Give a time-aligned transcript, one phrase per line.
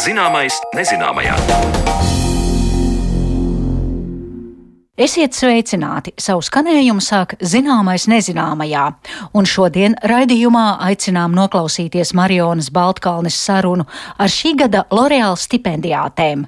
[0.00, 1.34] Zināmais nezināmajā.
[5.00, 6.12] Esiet sveicināti!
[6.20, 8.84] Savu skanējumu sāk zināmais nezināmajā,
[9.32, 13.88] un šodien raidījumā aicinām noklausīties Marionas Baltkalnes sarunu
[14.18, 16.44] ar šī gada L'Oreal stipendijātēm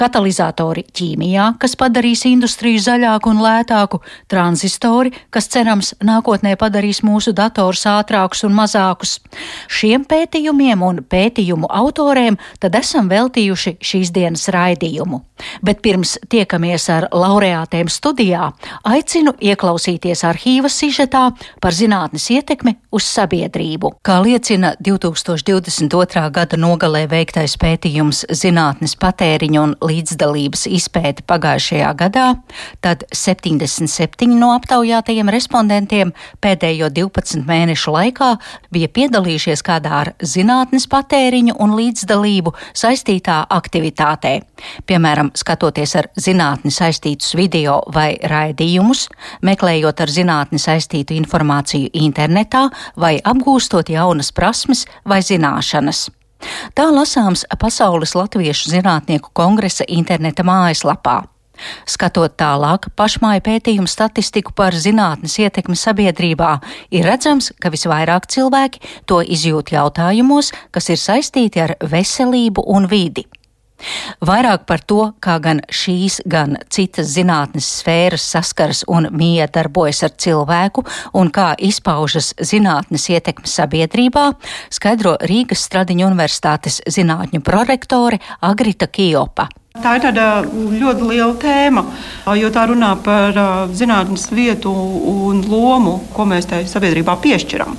[0.00, 4.00] katalizatori ķīmijā, kas padarīs industriju zaļāku un lētāku,
[4.30, 9.18] tranzistori, kas cerams nākotnē padarīs mūsu dators ātrākus un mazākus.
[9.68, 15.22] Šiem pētījumiem un pētījumu autoriem tad esam veltījuši šīs dienas raidījumu.
[15.66, 18.52] Bet pirms tiekamies ar laureātiem studijā,
[18.86, 21.24] aicinu ieklausīties arhīva sižetā
[21.60, 23.96] par zinātnes ietekmi uz sabiedrību.
[24.06, 26.24] Kā liecina 2022.
[26.34, 32.26] gada nogalē veiktais pētījums zinātnes patēriņu un līdzdalības izpēti pagājušajā gadā,
[32.84, 36.12] tad 77 no aptaujātajiem respondentiem
[36.44, 38.30] pēdējo 12 mēnešu laikā
[38.74, 44.34] bija piedalījušies kādā ar zinātnes patēriņu un līdzdalību saistītā aktivitātē.
[44.88, 49.06] Piemēram, skatoties ar zinātni saistītus video vai raidījumus,
[49.44, 56.08] meklējot ar zinātni saistītu informāciju internetā vai apgūstot jaunas prasmes vai zināšanas.
[56.74, 61.22] Tā lasāms Pasaules Latviešu zinātnieku kongresa interneta mājaslapā.
[61.86, 66.56] Skatot tālāk pašmāju pētījumu statistiku par zinātnes ietekmi sabiedrībā,
[66.90, 73.28] ir redzams, ka visvairāk cilvēki to izjūt jautājumos, kas ir saistīti ar veselību un vidi.
[74.24, 80.84] Vairāk par to, kā gan šīs, gan citas zinātnes sfēras saskaras un miedarbojas ar cilvēku
[81.18, 84.30] un kā izpaužas zinātnes ietekme sabiedrībā,
[84.72, 89.50] skaidro Rīgas Stradiņu universitātes zinātņu prorektore Agrita Kijopa.
[89.82, 91.82] Tā ir tāda ļoti liela tēma,
[92.38, 93.34] jo tā runā par
[93.74, 97.74] zinātnes vietu un lomu, ko mēs tai sabiedrībā piešķiram.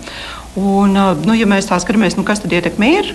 [0.59, 0.91] Un,
[1.23, 3.13] nu, ja mēs tā skatāmies, nu, kas tad ietekme ir,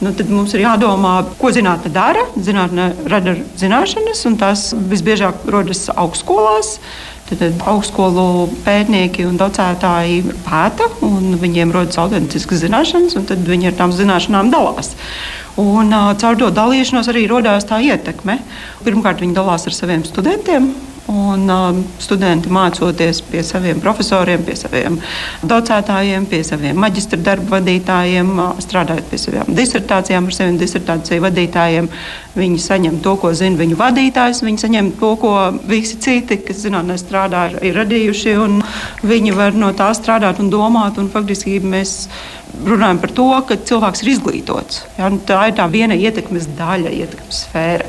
[0.00, 2.24] nu, tad mums ir jādomā, ko zinātnē dara.
[2.36, 6.76] Zinātnē rada zināšanas, un tās visbiežāk rodas augstskolās.
[7.26, 13.94] Tad augstskolu pētnieki un docētāji pēta, un viņiem rodas autentiskas zināšanas, un viņi ar tām
[13.94, 14.92] zināšanām dalās.
[15.58, 15.90] Un,
[16.20, 18.38] caur to dalīšanos arī radās tā ietekme.
[18.86, 20.70] Pirmkārt, viņi dalās ar saviem studentiem,
[21.06, 24.96] Un, um, studenti mācoties pie saviem profesoriem, pie saviem
[25.46, 31.90] docētājiem, pie saviem maģistra darba vadītājiem, uh, strādājot pie savām disertācijām ar saviem disertāciju vadītājiem.
[32.36, 35.32] Viņi saņem to, ko zina viņu vadītājs, viņi saņem to, ko
[35.70, 38.34] visi citi, kas zinātnē strādā, ir radījuši.
[39.06, 41.00] Viņi var no tā strādāt un domāt.
[41.00, 42.08] Un faktiski mēs
[42.66, 44.80] runājam par to, ka cilvēks ir izglītots.
[44.96, 45.10] Ja?
[45.12, 47.88] Nu, tā ir tā viena ietekmes daļa, ietekmes sfēra.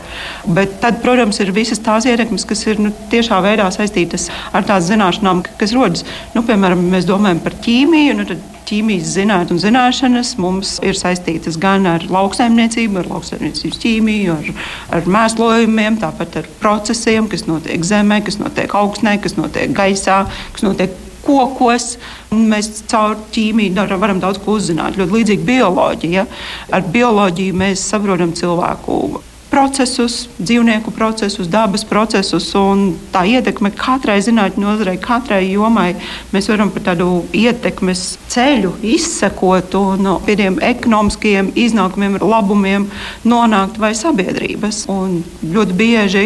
[0.58, 4.88] Bet tad, protams, ir visas tās ietekmes, kas ir nu, tiešā veidā saistītas ar tādām
[4.92, 6.06] zināšanām, kas rodas.
[6.36, 8.19] Nu, piemēram, mēs domājam par ķīmiju.
[8.19, 8.28] Nu,
[8.68, 15.10] ķīmijas zinātnē un zināšanas mums ir saistītas gan ar lauksaimniecību, ar lauksaimniecības ķīmiju, ar, ar
[15.18, 20.24] mēslojumiem, tāpat ar procesiem, kas notiek zemē, kas notiek augstnē, kas notiek gaisā,
[20.56, 20.96] kas notiek
[21.28, 21.96] kokos.
[22.32, 25.00] Mēs caur ķīmiju varam daudz ko uzzināt.
[25.00, 26.28] Ļoti līdzīgi bioloģija.
[26.76, 29.02] Ar bioloģiju mēs saprotam cilvēku
[29.50, 35.94] procesus, dzīvnieku procesus, dabas procesus un tā ietekme katrai zinātnē nozarei, katrai jomai.
[36.34, 42.90] Mēs varam par tādu ietekmes ceļu izsekot un pie tiem ekonomiskiem iznākumiem, labumiem
[43.28, 44.86] nonākt vai sabiedrības.
[44.91, 46.25] Un ļoti bieži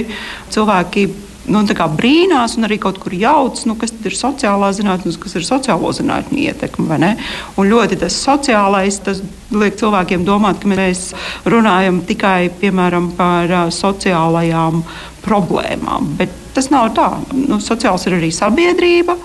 [0.52, 1.10] cilvēki
[1.50, 1.64] nu,
[1.98, 6.38] brīnās un arī kaut kur jauc, nu, kas ir sociālā zinātnē, kas ir sociālo zinātņu
[6.38, 7.16] ietekme.
[7.58, 9.22] Un ļoti tas sociālais tas
[9.52, 11.12] liek cilvēkiem domāt, ka mēs
[11.46, 14.84] runājam tikai piemēram, par sociālajām
[15.26, 16.14] problēmām.
[16.20, 17.10] Bet tas nav tā.
[17.34, 19.18] Nu, sociāls ir arī sabiedrība.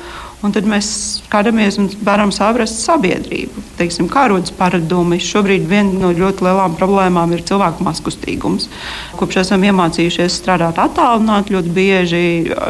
[0.45, 0.89] Un tad mēs
[1.25, 3.63] skatāmies un varam saprast sabiedrību.
[3.79, 5.17] Teiksim, kā rodas paradumi.
[5.23, 8.69] Šobrīd viena no ļoti lielām problēmām ir cilvēku maskustīgums.
[9.17, 12.21] Kopš esam iemācījušies strādāt attālināti, ļoti bieži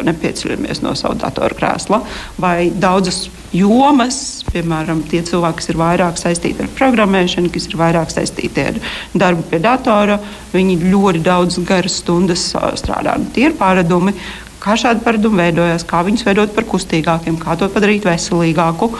[0.07, 2.01] nepieceļamies no sava datora krēsla
[2.39, 4.45] vai daudzas jomas.
[4.47, 8.81] Piemēram, tie cilvēki, kas ir vairāk saistīti ar programmēšanu, kas ir vairāk saistīti ar
[9.11, 10.21] darbu pie datora,
[10.55, 12.49] viņi ļoti daudz garas stundas
[12.79, 13.19] strādā.
[13.35, 14.15] Tie ir paradumi,
[14.63, 18.91] kā šādi paradumi veidojas, kā viņus veidot par kustīgākiem, kā to padarīt veselīgāku.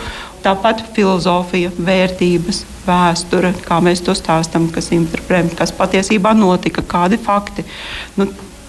[0.44, 7.66] Tāpat filozofija, vērtības, vēsture, kā mēs to stāstām, kas interpretē, kas patiesībā notika, kādi fakti.
[8.16, 8.28] Nu,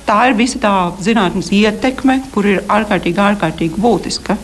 [0.09, 0.75] tā ir visa tā
[1.06, 4.38] zinātnīs ietekme, kur ir ārkārtīgi, ārkārtīgi būtiska.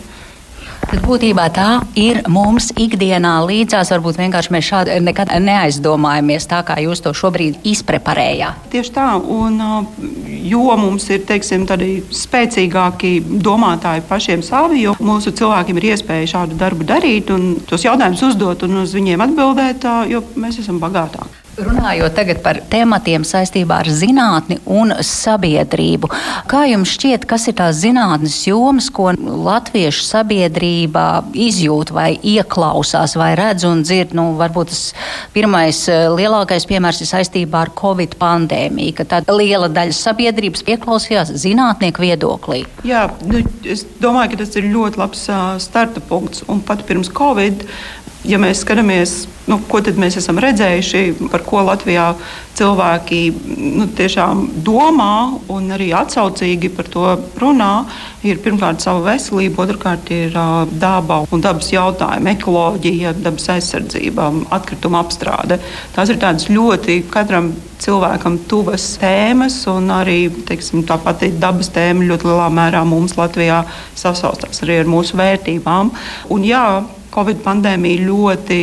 [0.95, 1.69] Bet būtībā tā
[1.99, 3.89] ir mums ikdienā līdzās.
[3.91, 8.69] Varbūt vienkārši mēs šādi nekad neaizdomājamies tā, kā jūs to šobrīd izpreparējāt.
[8.71, 9.59] Tieši tā, un
[10.47, 11.67] jo mums ir teiksim,
[12.15, 13.11] spēcīgāki
[13.43, 18.63] domātāji pašiem savi, jo mūsu cilvēkiem ir iespēja šādu darbu darīt un tos jautājumus uzdot
[18.63, 21.44] un uz viņiem atbildēt, jo mēs esam bagātāki.
[21.55, 26.09] Runājot par tematiem saistībā ar zinātni un sabiedrību,
[26.51, 33.31] kā jums šķiet, kas ir tās zinātnes jomas, ko latviešu sabiedrība izjūt vai ieklausās vai
[33.39, 34.11] redz un dzird?
[34.17, 34.83] Nu, varbūt tas
[35.35, 41.31] pirmais eh, lielākais piemērs ir saistībā ar Covid pandēmiju, ka tāda liela daļa sabiedrības ieklausījās
[41.39, 42.65] zinātnieku viedoklī.
[42.87, 45.27] Jā, nu, es domāju, ka tas ir ļoti labs
[45.63, 46.43] starta punkts.
[46.51, 47.63] Un pat pirms Covid
[48.27, 49.13] ja mēs skatāmies,
[49.49, 52.11] nu, ko mēs esam redzējuši, par ko Latvijā
[52.55, 53.19] cilvēki
[53.75, 57.05] nu, tiešām domā un arī atsaucīgi par to
[57.41, 57.71] runā,
[58.25, 65.03] ir pirmkārt sava veselība, otrkārt ir uh, daba un dabas jautājumi, ekoloģija, dabas aizsardzība, atkrituma
[65.03, 65.59] apstrāde.
[65.95, 72.07] Tās ir tādas ļoti katram cilvēkam tuvas tēmas, un arī teiksim, tā pati dabas tēma
[72.07, 73.63] ļoti lielā mērā mums Latvijā
[73.99, 75.91] sasaustās arī ar mūsu vērtībām.
[76.33, 76.65] Un, jā,
[77.15, 78.57] Covid pandēmija ļoti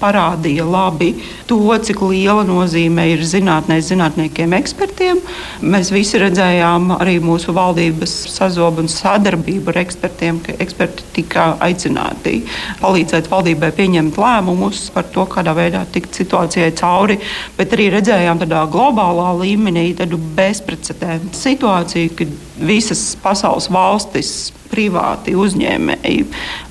[0.00, 1.14] parādīja labi
[1.48, 5.22] to, cik liela nozīme ir zinātnē, zinātniekiem, ekspertiem.
[5.64, 12.42] Mēs visi redzējām arī mūsu valdības sazobu un sadarbību ar ekspertiem, ka eksperti tika aicināti
[12.82, 17.16] palīdzēt valdībai pieņemt lēmumus par to, kādā veidā tikt situācijai cauri,
[17.56, 26.24] bet arī redzējām tādā globālā līmenī tādu bezprecedenta situāciju, kad visas pasaules valstis privāti uzņēmēji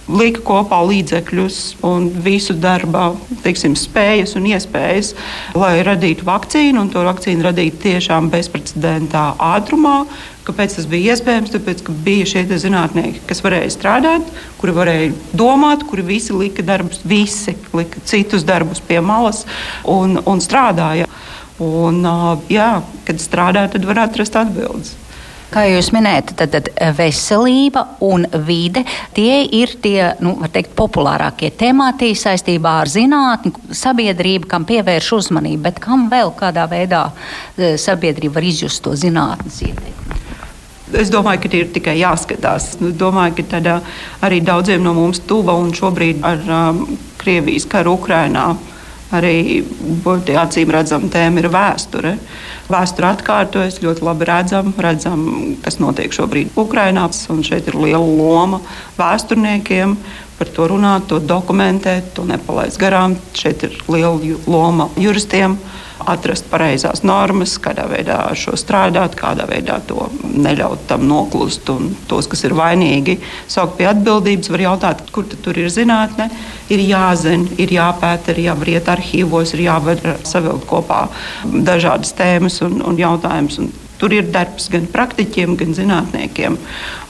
[0.09, 3.11] lika kopā līdzekļus un visu darba
[3.43, 5.13] teiksim, spējas un iespējas,
[5.57, 10.01] lai radītu vakcīnu, to vakcīnu radītu tiešām bezprecedentā ātrumā.
[10.47, 11.51] Kāpēc tas bija iespējams?
[11.53, 17.03] Tāpēc, ka bija šie zinātnieki, kas varēja strādāt, kuri varēja domāt, kuri visi lika darbus,
[17.05, 19.43] visi lika citus darbus pie malas
[19.85, 21.05] un, un strādāja.
[21.59, 22.01] Un,
[22.47, 22.69] jā,
[23.05, 24.95] kad strādā, tad var atrast atbildes.
[25.49, 28.83] Kā jūs minējat, tad, tad veselība un vide
[29.17, 35.63] tie ir tie nu, teikt, populārākie temati saistībā ar zinātni, sabiedrību, kam pievērš uzmanību.
[35.65, 40.21] Bet kam vēl kādā veidā e, sabiedrība var izjust to zinātnes ietekmi?
[40.99, 42.75] Es domāju, ka ir tikai jāskatās.
[42.77, 43.79] Es domāju, ka tādā,
[44.25, 46.85] arī daudziem no mums tuva un šobrīd ar um,
[47.17, 48.51] Krievijas karu Ukrainā
[49.15, 49.63] arī
[50.37, 52.15] acīm redzama tēma ir vēsture.
[52.69, 55.27] Vēsture atkārtojas, ļoti labi redzam, redzam,
[55.65, 57.07] kas notiek šobrīd Ukrajinā.
[57.45, 58.61] Šeit ir liela loma
[58.99, 59.97] vēsturniekiem
[60.39, 63.17] par to runāt, to dokumentēt, to nepalaist garām.
[63.35, 65.57] Šeit ir liela loma juristiem
[66.09, 71.67] atrast pareizās normas, kādā veidā ar šo strādāt, kādā veidā to neļaut tam noklust.
[71.73, 73.17] Un tos, kas ir vainīgi,
[73.51, 76.29] saukt pie atbildības, var jautāt, kur tur ir zinātne.
[76.71, 81.07] Ir jāzina, ir jāpēta, ir jābriet arhīvos, ir jāvar savilkt kopā
[81.43, 83.61] dažādas tēmas un, un jautājumus.
[83.99, 86.55] Tur ir darbs gan praktiķiem, gan zinātniekiem.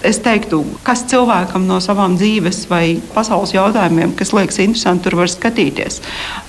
[0.06, 5.30] Es teiktu, kas cilvēkam no savām dzīves vai pasaules jautājumiem, kas liekas interesanti, tur var
[5.30, 6.02] skatīties.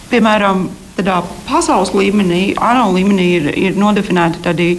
[0.08, 4.72] Piemēram, tādā pasaules līmenī, ANO līmenī ir, ir nodefinēti tādi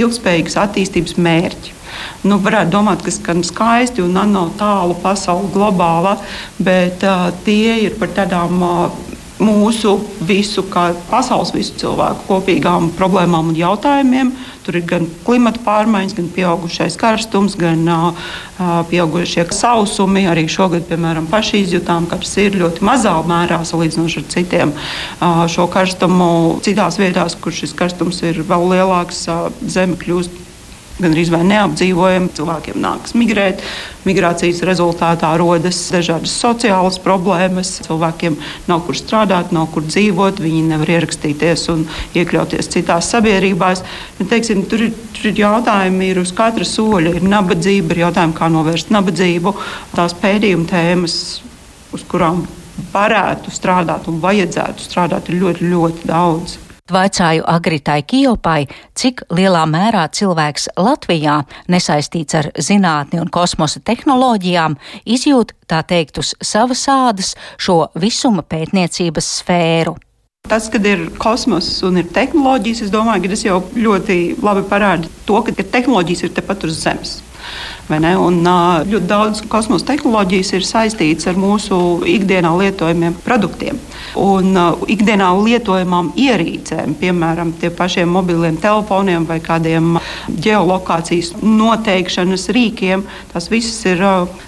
[0.00, 1.78] ilgspējīgas attīstības mērķi.
[2.24, 6.16] Nu, varētu domāt, ka skan skaisti un nano tālu pasauli globāla,
[6.56, 9.02] bet uh, tie ir par tādām uh,
[9.42, 14.32] mūsu visu, kā pasaules visu cilvēku kopīgām problēmām un jautājumiem.
[14.62, 18.28] Tur ir gan klimata pārmaiņas, gan pieaugušais karstums, gan uh,
[18.90, 20.26] pieaugušie sausumi.
[20.30, 25.42] Arī šogad, piemēram, paši izjutām, ka tas ir ļoti mazā mērā salīdzinot ar citiem uh,
[25.50, 26.60] šo karstumu.
[26.66, 30.41] Citās vietās, kur šis karstums ir vēl lielāks, uh, zeme kļūst
[31.02, 32.30] gandrīz vai neapdzīvojami.
[32.36, 33.62] Cilvēkiem nākas migrēt.
[34.06, 37.74] Migrācijas rezultātā rodas dažādas sociālas problēmas.
[37.86, 38.38] Cilvēkiem
[38.70, 41.84] nav kur strādāt, nav kur dzīvot, viņi nevar ierakstīties un
[42.18, 43.84] iekļauties citās sabiedrībās.
[44.18, 47.16] Ja, teiksim, tur, ir, tur ir jautājumi ir uz katra soļa.
[47.18, 49.54] Ir nabadzība, ir jautājumi, kā novērst nabadzību.
[49.94, 51.16] Tās pētījuma tēmas,
[51.92, 52.44] uz kurām
[52.92, 56.58] varētu strādāt un vajadzētu strādāt, ir ļoti, ļoti daudz.
[56.90, 58.66] Vaicāju Agritai Kijopai,
[58.98, 61.36] cik lielā mērā cilvēks Latvijā,
[61.70, 64.74] nesaistīts ar zinātni un kosmosa tehnoloģijām,
[65.06, 69.94] izjūt tā teikt uz savas ādas šo visuma pētniecības sfēru.
[70.50, 75.10] Tas, kad ir kosmos un ir tehnoloģijas, es domāju, ka tas jau ļoti labi parāda
[75.28, 77.20] to, ka tehnoloģijas ir tepat uz Zemes.
[77.90, 78.38] Un,
[78.88, 81.76] ļoti daudz kosmosa tehnoloģijas ir saistītas ar mūsu
[82.08, 83.80] ikdienā lietojamiem produktiem
[84.18, 84.56] un
[84.92, 89.96] ikdienā lietojamām ierīcēm, piemēram, tiem pašiem mobiliem telefoniem vai kādiem
[90.28, 93.06] geolokācijas noteikšanas rīkiem.
[93.32, 94.02] Tas viss ir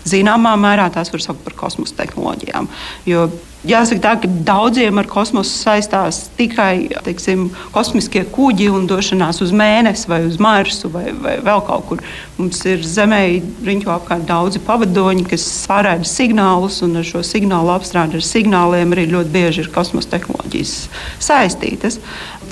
[0.08, 2.70] zināmā mērā, tās var saukt par kosmosa tehnoloģijām.
[3.08, 3.28] Jo
[3.64, 10.10] Jāsaka, tā, ka daudziem ar kosmosu saistās tikai teiksim, kosmiskie kuģi un došanās uz mēnesi
[10.10, 12.02] vai uz Marsu vai, vai vēl kaut kur.
[12.36, 13.22] Mums ir Zemē
[13.64, 19.08] riņķo apkārt daudzi pavadoņi, kas pārēda signālus, un ar šo signālu apstrādi ar signāliem arī
[19.14, 20.76] ļoti bieži ir kosmosa tehnoloģijas
[21.24, 22.00] saistītas.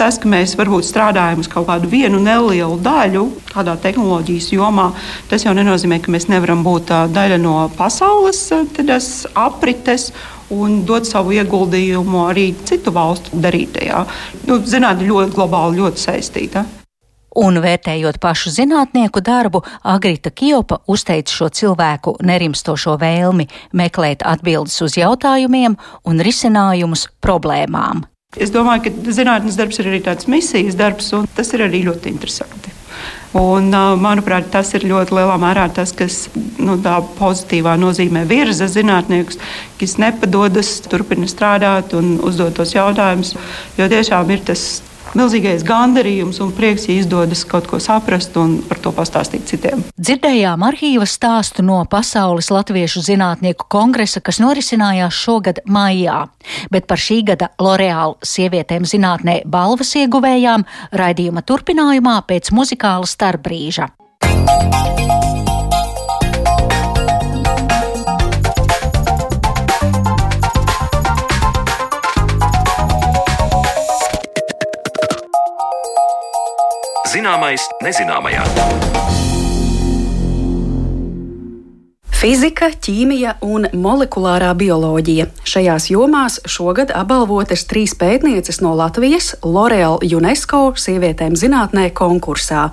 [0.01, 4.95] Tas, ka mēs varbūt strādājam uz kaut kādu vienu nelielu daļu, kādā tehnoloģijas jomā,
[5.29, 8.47] tas jau nenozīmē, ka mēs nevaram būt daļa no pasaules
[9.37, 10.15] aprites
[10.53, 14.05] un dot savu ieguldījumu arī citu valstu darītajā.
[14.49, 16.65] Nu, Zinātnē ļoti globāli, ļoti saistīta.
[17.39, 24.99] Un vērtējot pašu zinātnieku darbu, Agrita Kjopa uzteica šo cilvēku nerimstošo vēlmi meklēt atbildes uz
[25.01, 28.05] jautājumiem un risinājumus problēmām.
[28.37, 32.13] Es domāju, ka zinātnes darbs ir arī tāds misijas darbs, un tas ir arī ļoti
[32.13, 32.82] interesanti.
[33.39, 33.71] Un,
[34.03, 36.27] manuprāt, tas ir ļoti lielā mērā tas, kas
[36.61, 36.77] nu,
[37.17, 39.41] pozitīvā nozīmē virza zinātniekus,
[39.81, 43.33] kas nepadodas, turpina strādāt un uzdot tos jautājumus.
[43.81, 44.83] Jo tiešām ir tas
[45.19, 49.85] milzīgais gandarījums un prieks, ja izdodas kaut ko saprast un par to pastāstīt citiem.
[49.99, 56.25] Dzirdējām arhīva stāstu no Pasaules Latviešu zinātnieku kongresa, kas norisinājās šogad maijā,
[56.73, 60.67] bet par šī gada L'Oreal sievietēm zinātnē balvas ieguvējām
[60.99, 63.91] raidījuma turpinājumā pēc muzikāla starpbrīža.
[77.13, 79.22] Zināmais nezināmajā.
[82.23, 85.25] Fizika, ķīmija un molekulārā bioloģija.
[85.43, 92.69] Šajās jomās šogad apbalvotas trīs pētnieces no Latvijas L'Oreal UNESCO sievietēm zinātnē konkursā.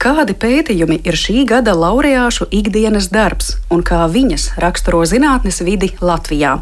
[0.00, 6.54] Kādi pētījumi ir šī gada laureāšu ikdienas darbs un kā viņas raksturo zinātnes vidi Latvijā?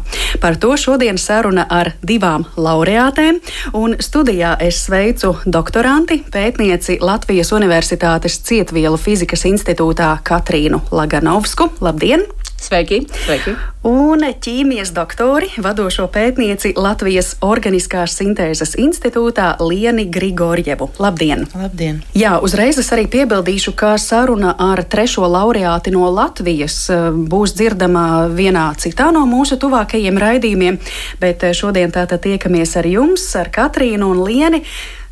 [0.43, 3.39] Par to šodien saruna ar divām laureātēm,
[3.79, 11.71] un studijā es sveicu doktoranti, pētnieci Latvijas Universitātes Cietvielu fizikas institūtā Katrīnu Laganovsku.
[11.79, 12.24] Labdien!
[12.65, 13.03] Sveiki!
[13.25, 13.51] Sveiki.
[13.85, 20.87] Un ķīmijas doktori, vadošo pētnieci Latvijas Organiskās sintēzes institūtā Lieni Grigorjevu.
[20.97, 21.45] Labdien!
[21.53, 22.01] Labdien!
[22.17, 28.05] Jā, uzreiz es arī piebildīšu, ka saruna ar trešo laureāti no Latvijas eh, būs dzirdama
[28.33, 30.81] vienā citā no mūsu tuvākajiem raidījumiem,
[31.21, 34.65] bet eh, šodien tātad tiekamies ar jums, ar Katrīnu un Lieni.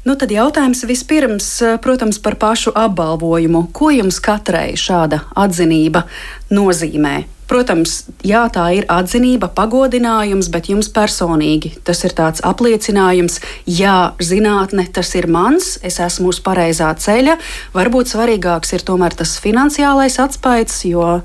[0.03, 3.67] Nu, tad jautājums vispirms, eh, protams, par pašu apbalvojumu.
[3.71, 6.03] Ko jums katrai šāda atzinība
[6.49, 7.15] nozīmē?
[7.43, 14.85] Protams, jā, tā ir atzinība, pagodinājums, bet jums personīgi tas ir tāds apliecinājums, jā, zinātne,
[14.95, 17.35] tas ir mans, es esmu uz pareizā ceļa.
[17.75, 21.19] Varbūt svarīgāks ir tomēr tas finansiālais atspējs, jo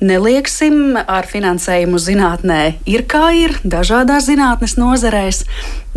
[0.00, 5.44] nelieksim ar finansējumu zinātnē ir kā ir, dažādās zinātnes nozarēs.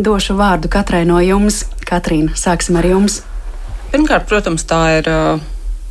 [0.02, 1.64] Došu vārdu katrai no jums.
[1.88, 3.22] Katrīna, sāksim ar jums.
[3.92, 5.08] Pirmkārt, protams, ir,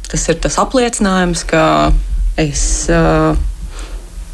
[0.09, 1.63] tas ir tas apliecinājums, ka
[2.41, 2.89] es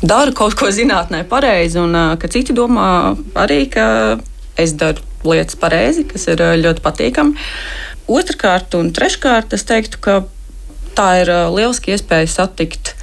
[0.01, 3.87] daru kaut ko zinātnē pareizi, un ka citi domā arī, ka
[4.57, 7.47] es daru lietas pareizi, kas ir ļoti patīkami.
[8.07, 10.21] Otrakārt, un treškārt, es teiktu, ka
[10.97, 12.93] tā ir lieliski iespēja satikt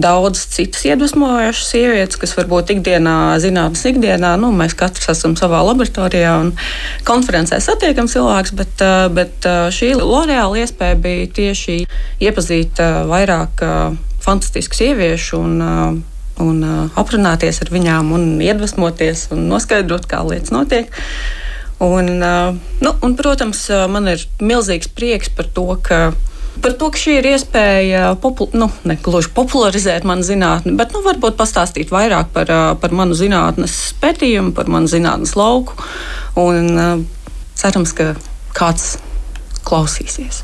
[0.00, 6.36] daudz citas iedvesmojošas sievietes, kas varbūt ikdienā, zinātnīs, ikdienā, nu, mēs katrs esam savā laboratorijā
[6.44, 6.52] un
[7.08, 8.84] konferencē satiekam cilvēkus, bet,
[9.16, 11.80] bet šī L'Oreāla iespēja bija tieši
[12.22, 12.80] iepazīt
[13.10, 13.64] vairāk
[14.24, 16.00] fantastisku sieviešu un
[16.42, 20.90] un uh, aprunāties ar viņām, un iedvesmoties un noskaidrot, kā lietas notiek.
[21.80, 26.10] Un, uh, nu, un, protams, man ir milzīgs prieks par to, ka
[26.60, 28.66] par to, ka šī ir iespēja popul nu,
[29.04, 32.50] gluži popularizēt manu zinātni, bet nu, varbūt pastāstīt vairāk par,
[32.82, 35.78] par manu zinātnes pētījumu, par manu zinātnes lauku.
[36.40, 37.06] Un,
[37.56, 38.12] cerams, ka
[38.56, 38.98] kāds
[39.70, 40.42] klausīsies.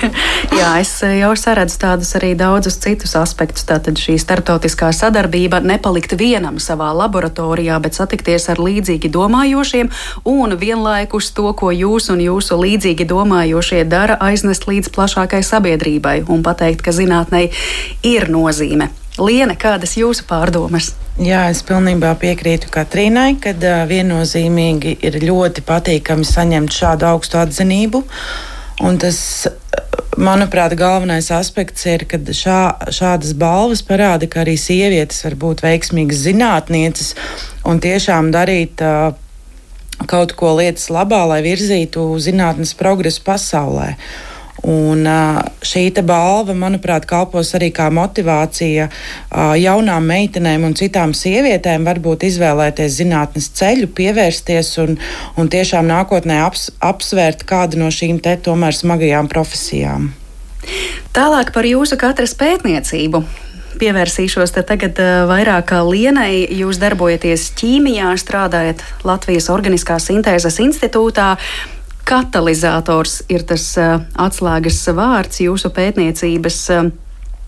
[0.58, 3.66] Jā, es eh, jau saredzu tādus arī daudzus citus aspektus.
[3.68, 9.92] Tātad šī starptautiskā sadarbība nepalikt vienam savā laboratorijā, bet satikties ar līdzīgi domājošiem
[10.30, 16.44] un vienlaikus to, ko jūs un jūsu līdzīgi domājošie dara, aiznest līdz plašākai sabiedrībai un
[16.46, 17.48] pateikt, ka zinātnei
[18.02, 18.90] ir nozīme.
[19.14, 20.90] Liene, kādas jūsu pārdomas?
[21.22, 28.02] Jā, es pilnībā piekrītu Katrīnai, ka uh, viennozīmīgi ir ļoti patīkami saņemt šādu augstu atzinību.
[28.82, 29.18] Un tas
[30.18, 36.24] manuprāt, galvenais aspekts ir, ka šā, šādas balvas parāda, ka arī sievietes var būt veiksmīgas
[36.26, 37.14] zinātnieces
[37.68, 39.14] un tiešām darīt uh,
[40.10, 43.94] kaut ko lietas labā, lai virzītu zinātnes progresu pasaulē.
[44.64, 45.04] Un
[45.60, 48.88] šī balva, manuprāt, kalpos arī kā motivācija
[49.60, 54.96] jaunām meitenēm un citām sievietēm varbūt izvēlēties zinātnes ceļu, pievērsties un,
[55.36, 60.14] un tiešām nākotnē aps, apsvērt kādu no šīm te tomēr smagajām profesijām.
[61.12, 63.20] Tālāk par jūsu katras pētniecību.
[63.74, 66.46] Pievērsīšos tagad vairāk Lienai.
[66.54, 71.34] Jūs darbojaties ķīmijā, strādājat Latvijas Organiskās sintēzes institūtā.
[72.04, 76.58] Katalizators ir tas atslēgas vārds jūsu pētniecības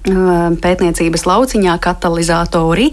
[0.06, 2.90] pētniecības lauciņā katalizatori.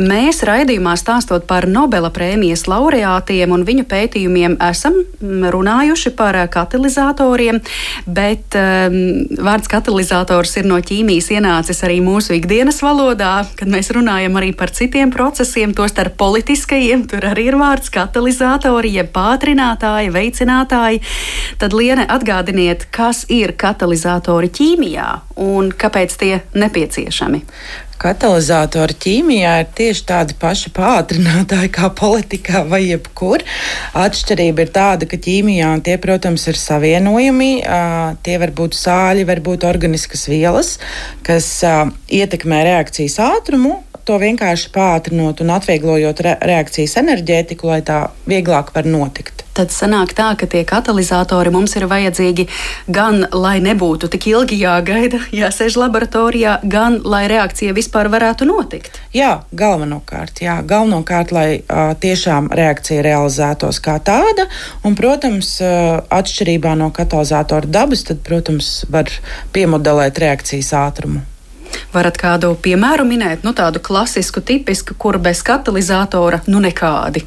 [0.00, 7.60] Mēs raidījumā stāstot par Nobela prēmijas laureātiem un viņu pētījumiem esam runājuši par katalizatoriem,
[8.06, 8.96] bet um,
[9.44, 14.72] vārds katalizators ir no ķīmijas ienācis arī mūsu ikdienas valodā, kad mēs runājam arī par
[14.74, 21.02] citiem procesiem, tostarp politiskajiem, tur arī ir vārds katalizatori, jeb pātrinātāji, veicinātāji.
[21.60, 25.08] Tad, Liene, atgādiniet, kas ir katalizatori ķīmijā
[25.44, 27.40] un kāpēc tie nepieciešami.
[28.04, 33.44] Katalizatori ķīmijā ir tieši tādi paši pātrinātāji kā politikā vai jebkur.
[33.96, 37.52] Atšķirība ir tāda, ka ķīmijā tie, protams, ir savienojumi.
[38.26, 40.76] Tie var būt sāļi, var būt organiskas vielas,
[41.26, 48.74] kas ietekmē reakcijas ātrumu, to vienkārši pātrinot un atvieglojot re reakcijas enerģētiku, lai tā vieglāk
[48.76, 52.46] var notikt tad sanāk tā, ka tie katalizatori mums ir vajadzīgi
[52.90, 58.98] gan, lai nebūtu tik ilgi jāgaida, jāsēž laboratorijā, gan, lai reakcija vispār varētu notikt.
[59.14, 64.48] Jā, galvenokārt, jā, galvenokārt lai uh, tiešām reakcija realizētos kā tāda,
[64.82, 69.10] un, protams, uh, atšķirībā no katalizatora dabas, tad, protams, var
[69.54, 71.22] piemodelēt reakcijas ātrumu.
[71.94, 77.26] Varat kādu piemēru minēt, nu tādu klasisku, tipisku, kur bez katalizatora nu nekādi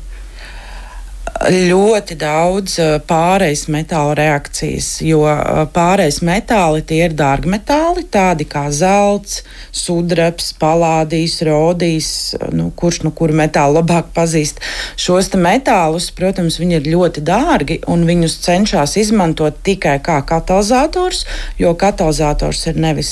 [1.48, 8.68] ļoti daudz eh, pārejas metāla reakcijas, jo eh, pārejas metāli tie ir dārgmetāli, tādi kā
[8.74, 9.44] zelts,
[9.76, 12.10] sudrabs, palādijs, rodijs,
[12.56, 14.62] nu, kurš nu kuru metālu labāk pazīst.
[15.00, 21.26] Šos metālus, protams, viņi ir ļoti dārgi un viņus cenšas izmantot tikai kā katalizators,
[21.60, 23.12] jo katalizators ir nevis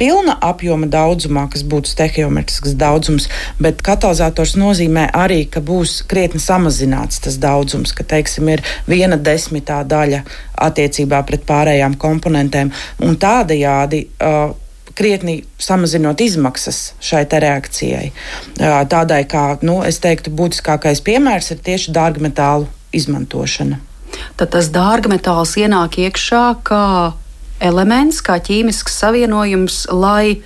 [0.00, 3.28] pilna apjoma daudzumā, kas būtu stehiometrisks daudzums,
[3.62, 9.82] bet katalizators nozīmē arī, ka būs krietni samazināts tas daudzums, ka, teiksim, ir viena desmitā
[9.88, 10.22] daļa
[10.68, 12.72] attiecībā pret pārējām komponentēm.
[13.22, 14.52] Tādējādi uh,
[14.94, 18.12] krietni samazinot izmaksas šai reakcijai.
[18.88, 23.80] Tādai kā, nu, es teiktu, būtiskākais piemērs ir tieši dārgmetālu izmantošana.
[24.36, 26.86] Tad tas dārgmetāls ienāk iekšā kā
[27.62, 30.42] elements, kā ķīmisks savienojums, lai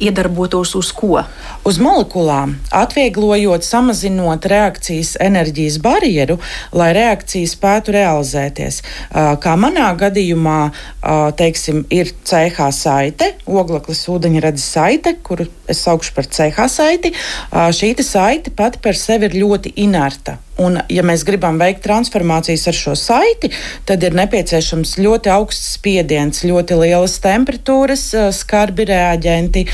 [0.00, 1.22] iedarbotos uz ko?
[1.68, 6.38] Uz molekulām, atvieglojot, samazinot reakcijas enerģijas barjeru,
[6.72, 8.80] lai reakcija spētu realizēties.
[9.42, 10.58] Kā manā gadījumā,
[11.38, 17.14] teiksim, ir CH saite, ogleklis ūdeņradas saite, kuru es saukšu par CH saiti.
[17.52, 20.38] Šī saite pati par sevi ir ļoti inerta.
[20.58, 23.50] Un, ja mēs gribam veikt transformācijas ar šo saiti,
[23.86, 29.64] tad ir nepieciešams ļoti augsts spiediens, ļoti lielas temperatūras, skarbi reaģenti,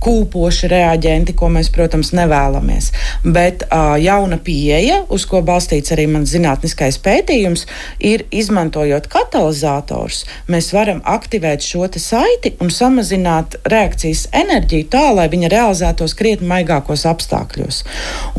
[0.00, 2.90] kūpoši reaģenti, ko mēs, protams, nevēlamies.
[3.36, 3.66] Bet
[4.00, 7.66] jauna pieeja, uz ko balstīts arī mans zinātniskais pētījums,
[8.00, 15.52] ir izmantojot katalizators, mēs varam aktivēt šo saiti un samazināt reakcijas enerģiju tā, lai viņa
[15.52, 17.84] realizētos krietni maigākos apstākļos.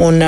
[0.02, 0.22] Un,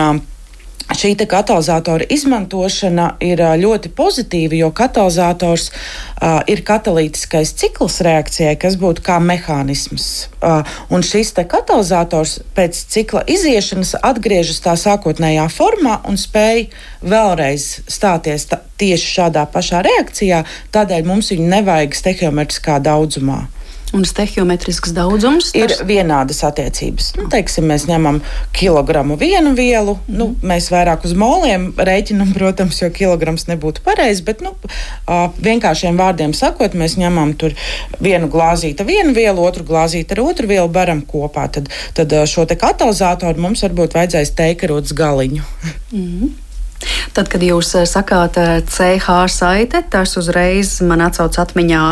[0.92, 9.04] Šī katalizatora izmantošana ir ļoti pozitīva, jo katalizators uh, ir katalītiskais cikls reakcijai, kas būtu
[9.06, 10.08] kā mehānisms.
[10.42, 16.68] Uh, un šis katalizators pēc cikla iziešanas atgriežas tā sākotnējā formā un spēj
[17.02, 18.50] vēlreiz stāties
[18.82, 20.44] tieši šādā pašā reakcijā.
[20.76, 23.46] Tādēļ mums viņu nevajag stehiometriskā daudzumā.
[23.96, 25.58] Un stehiometrisks daudzums tas...
[25.60, 27.12] ir vienādas attiecības.
[27.20, 28.22] Nu, teiksim, mēs ņemam
[28.56, 34.44] kilogramu vienu vielu, nu, mēs vairāk uz moliem rēķinam, protams, jo kilograms nebūtu pareizs, bet
[34.46, 34.54] nu,
[35.44, 37.56] vienkāršiem vārdiem sakot, mēs ņemam tur
[38.00, 41.48] vienu glāzīti vienu vielu, otru glāzīti ar otru vielu, baram kopā.
[41.52, 45.44] Tad, tad šo katalizatoru mums varbūt vajadzēs teikarot galiņu.
[45.92, 46.30] Mm.
[47.12, 48.38] Tad, kad jūs eh, sakāt
[48.72, 51.84] CH eh, saite, tas uzreiz man atsauc atmiņā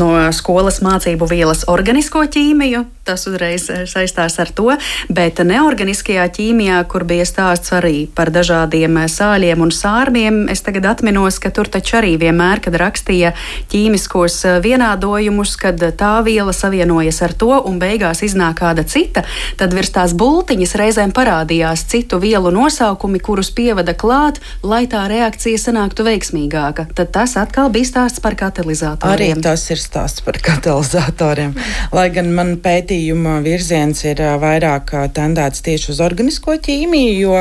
[0.00, 2.86] no skolas mācību vielas organisko ķīmiju.
[3.06, 4.70] Tas uzreiz eh, saistās ar to,
[5.12, 11.40] bet neorganiskajā ķīmijā, kur bija stāsts arī par dažādiem sāļiem un sārmiem, es tagad atminos,
[11.42, 13.34] ka tur taču arī vienmēr, kad rakstīja
[13.72, 19.24] ķīmiskos vienādojumus, kad tā viela savienojas ar to un beigās iznāk kāda cita,
[19.60, 25.60] tad virs tās bultiņas reizēm parādījās citu vielu nosaukumi, kurus pievada klāt, lai tā reakcija
[25.60, 26.86] sanāktu veiksmīgāka.
[26.96, 29.12] Tad tas atkal bija stāsts par katalizatoriem.
[29.36, 31.54] Arī tas ir stāsts par katalizatoriem.
[31.96, 37.38] Lai gan man pētījuma virziens ir vairāk tendēts tieši uz organisko ķīmiju, jo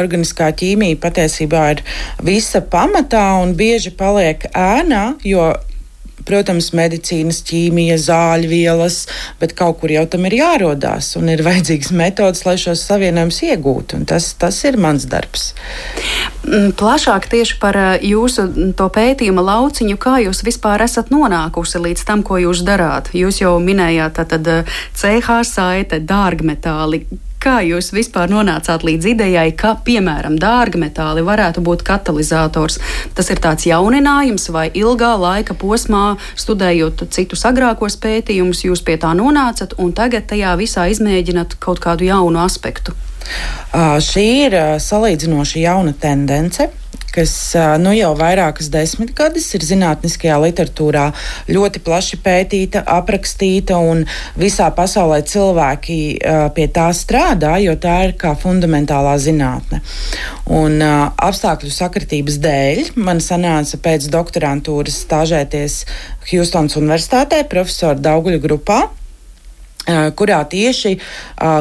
[0.00, 1.84] organiskā ķīmija patiesībā ir
[2.26, 5.52] visa pamatā un bieži paliek ēnā, jo
[6.28, 8.98] protams, medicīnas, ķīmija, zāļvielas,
[9.40, 14.02] bet kaut kur jau tam ir jārodās un ir vajadzīgas metodas, lai šos savienojumus iegūtu.
[14.10, 15.50] Tas, tas ir mans darbs.
[16.44, 18.46] Mm, plašāk tieši par eh, jūsu
[18.78, 23.12] to pētījuma lauciņu, kā jūs vispār esat nonākusi līdz tam, ko jūs darāt.
[23.16, 24.54] Jūs jau minējāt, tad
[24.96, 27.04] CH saite, dārgmetāli.
[27.40, 32.76] Kā jūs vispār nonācāt līdz idejai, ka, piemēram, dārgmetāli varētu būt katalizators?
[33.16, 39.14] Tas ir tāds jauninājums vai ilgā laika posmā, studējot citus agrākos pētījumus, jūs pie tā
[39.16, 42.92] nonācat un tagad tajā visā izmēģināt kaut kādu jaunu aspektu?
[43.72, 46.68] Uh, šī ir uh, salīdzinoši jauna tendence
[47.14, 47.32] kas
[47.82, 51.06] nu, jau vairākas desmitgades ir zinātniskajā literatūrā
[51.50, 54.04] ļoti plaši pētīta, aprakstīta, un
[54.40, 55.98] visā pasaulē cilvēki
[56.56, 59.82] pie tā strādā, jo tā ir kā fundamentālā zinātne.
[60.50, 65.82] Un, apstākļu sakritības dēļ man sanāca pēc doktorantūras stāžēties
[66.30, 68.80] Houstonas Universitātē, profesora Dauguļu grupā
[69.88, 70.96] kurā tieši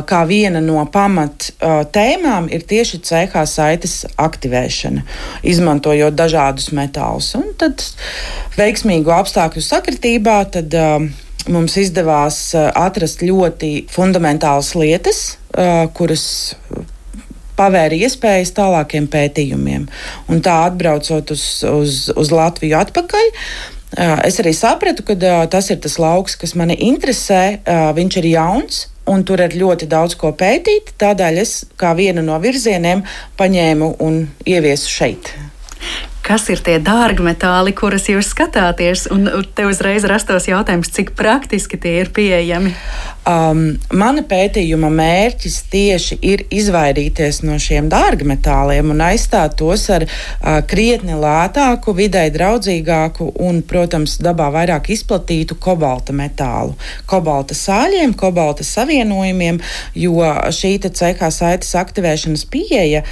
[0.10, 1.49] kā viena no pamat
[1.95, 5.05] tēmām ir tieši CH saites aktivēšana,
[5.47, 7.32] izmantojot dažādus metālus.
[7.39, 7.84] Un tad
[8.60, 10.75] veiksmīgu apstākļu sakritībā tad,
[11.49, 15.23] mums izdevās atrast ļoti fundamentālas lietas,
[15.95, 16.27] kuras
[17.60, 19.88] pavēra iespējas tālākiem pētījumiem.
[20.32, 23.34] Un tā atbraucot uz, uz, uz Latviju atpakaļ,
[23.97, 25.15] Es arī sapratu, ka
[25.49, 27.60] tas ir tas lauks, kas mani interesē.
[27.97, 30.93] Viņš ir jauns, un tur ir ļoti daudz ko pētīt.
[31.02, 33.02] Tādēļ es kā vienu no virzieniem
[33.39, 35.34] paņēmu un ieviesu šeit
[36.29, 39.25] kas ir tie dārgmetāli, kurus jūs skatāties, un
[39.57, 42.75] te uzreiz rastos jautājums, cik praktiski tie ir pieejami?
[43.29, 43.63] Um,
[43.93, 51.17] mana pētījuma mērķis tieši ir izvairīties no šiem dārgmetāliem un aizstāt tos ar uh, krietni
[51.17, 56.77] lētāku, vidē draudzīgāku un, protams, dabā vairāk izplatītu kobalta metālu.
[57.09, 59.59] Kobalta sāļiem, kobalta savienojumiem,
[59.97, 60.21] jo
[60.53, 63.03] šī CK saites aktivēšanas pieeja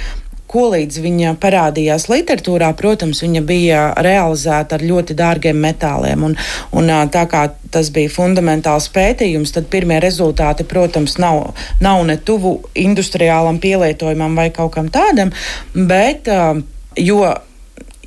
[0.48, 6.24] ko līdz viņa parādījās literatūrā, protams, viņa bija realizēta ar ļoti dārgiem metāliem.
[6.30, 6.36] Un,
[6.72, 11.52] un tā kā tas bija fundamentāls pētījums, tad pirmie rezultāti, protams, nav,
[11.84, 15.34] nav ne tuvu industriālam pielietojumam vai kaut kam tādam,
[15.74, 16.30] bet
[16.96, 17.20] jo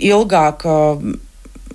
[0.01, 0.65] ilgāk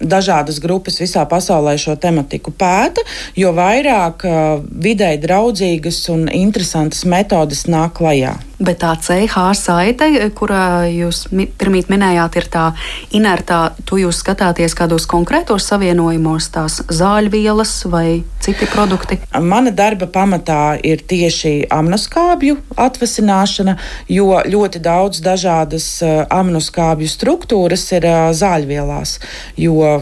[0.01, 3.05] dažādas grupas visā pasaulē šo tematiku pēta,
[3.37, 4.43] jo vairāk uh,
[4.83, 8.37] videi draudzīgas un interesantas metodes nāk klajā.
[8.57, 11.27] Bet tā CH saite, kurā jūs
[11.61, 12.65] pirmīt minējāt, ir tā
[13.13, 19.19] inertā, tu jūs skatāties kādos konkrētos savienojumos, tās zāļvielas vai citi produkti?
[19.37, 23.77] Mana darba pamatā ir tieši amnoskābju atvasināšana,
[24.09, 29.19] jo ļoti daudz dažādas uh, amnoskābju struktūras ir uh, zāļvielās,
[29.61, 29.99] jo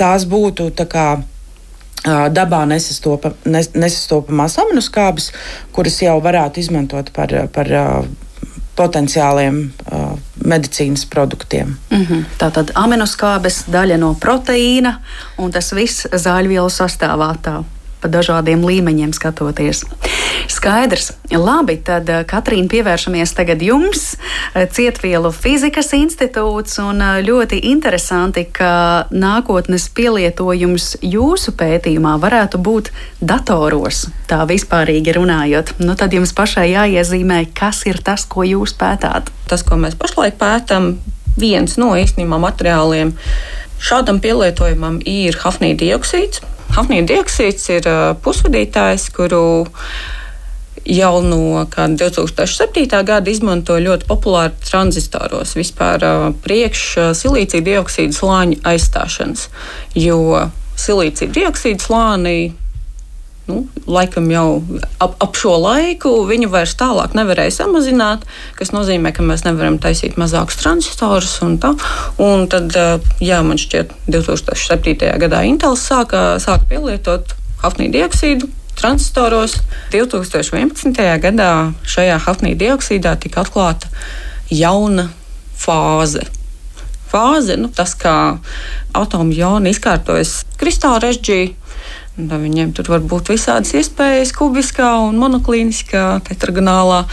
[0.00, 1.06] tās būtu tā kā
[2.06, 5.30] dabā nesastopa, nes, nesastopamās aminoskābes,
[5.72, 7.72] kuras jau varētu izmantot par, par
[8.80, 11.76] potenciāliem uh, medicīnas produktiem.
[11.90, 12.24] Mm -hmm.
[12.38, 14.94] Tātad aminoskābes daļa no proteīna
[15.38, 17.60] un tas viss zāļvielu sastāvā tā
[18.00, 19.84] pa dažādiem līmeņiem skatoties.
[20.50, 21.12] Skaidrs.
[21.30, 24.16] Labi, tad eh, Katrīna pievēršamies tagad jums,
[24.54, 32.90] eh, Cietvielu fizikas institūts, un eh, ļoti interesanti, ka nākotnes pielietojums jūsu pētījumā varētu būt
[33.20, 35.76] datoros, tā vispārīgi runājot.
[35.84, 39.30] Nu, tad jums pašai jāiezīmē, kas ir tas, ko jūs pētāt.
[39.50, 40.94] Tas, ko mēs pašlaik pētām,
[41.40, 43.14] viens no īstenībā materiāliem
[43.80, 46.42] šādam pielietojumam ir hafnija dioksīds.
[46.70, 47.86] Hafnija dioksīds ir
[48.22, 49.42] pusvadītājs, kuru
[50.86, 52.86] jau no 2007.
[53.04, 56.06] gada izmanto ļoti populāri tranzistoros, vispār
[56.44, 56.84] priekš
[57.18, 59.48] silīcija dioksīda slāņa aizstāšanas.
[59.98, 60.48] Jo
[60.80, 62.38] silīcija dioksīda slānī
[63.50, 64.46] nu, laikam jau
[65.02, 68.22] ap, ap šo laiku viņu vairs tālāk nevarēja samazināt,
[68.58, 71.36] kas nozīmē, ka mēs nevaram taisīt mazākus transistorus.
[71.44, 71.74] Un tā.
[72.22, 72.76] un tad,
[73.22, 75.10] jā, man šķiet, 2007.
[75.20, 77.34] gadā Intels sāka, sāka pielietot
[77.64, 78.48] hafnija dioksīdu
[78.80, 79.58] transistoros.
[79.92, 81.00] 2011.
[81.20, 81.52] gadā
[81.84, 83.90] šajā hafnija dioksīdā tika atklāta
[84.50, 85.10] jauna
[85.58, 86.24] fāze.
[87.10, 88.14] Fāze, nu, tas, kā
[88.94, 91.40] atomu joni izkārtojas kristāla režģī,
[92.28, 97.04] Viņiem tur var būt visādas iespējas, kubiskā monoklīniskā, tetragonālā,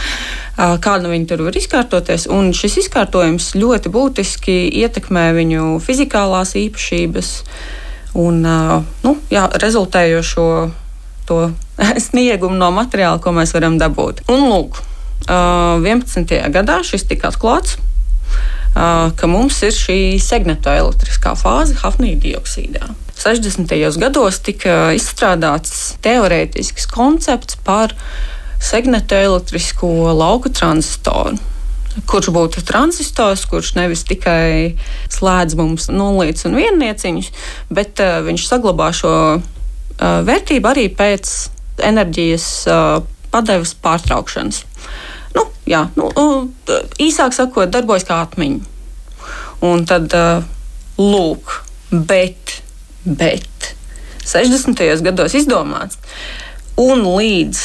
[0.58, 2.28] kāda viņi tur var izkārtoties.
[2.34, 7.32] Un šis izkārtojums ļoti būtiski ietekmē viņu fizikālās īpašības
[8.18, 10.48] un nu, jā, rezultējošo
[11.30, 11.42] to
[12.08, 14.26] sniegumu no materiāla, ko mēs varam dabūt.
[14.34, 14.82] Un lūk,
[15.28, 16.40] 11.
[16.54, 17.78] gadā šis tika atklāts
[19.18, 22.92] ka mums ir šī segmetoelektriskā fāze hafnija dioksīdā.
[23.18, 23.76] 60.
[24.02, 27.96] gados tika izstrādāts teorētisks koncepts par
[28.64, 31.38] segmetoelektrisko lauka transistoru
[32.06, 34.78] kurš būtu transistors, kurš nevis tikai
[35.14, 37.30] slēdz mums nulles un viennieciņus,
[37.74, 39.42] bet uh, viņš saglabā šo uh,
[40.28, 41.34] vērtību arī pēc
[41.88, 43.00] enerģijas uh,
[43.34, 44.64] padeves pārtraukšanas.
[45.38, 46.10] Nu, jā, nu,
[47.02, 48.76] īsāk sakot, darbojas kā atmiņa.
[49.66, 50.46] Un tad uh,
[51.02, 51.60] lūk,
[51.92, 52.60] bet,
[53.08, 53.72] bet
[54.28, 54.84] 60.
[55.06, 56.00] gados izdomāts,
[56.78, 57.64] un līdz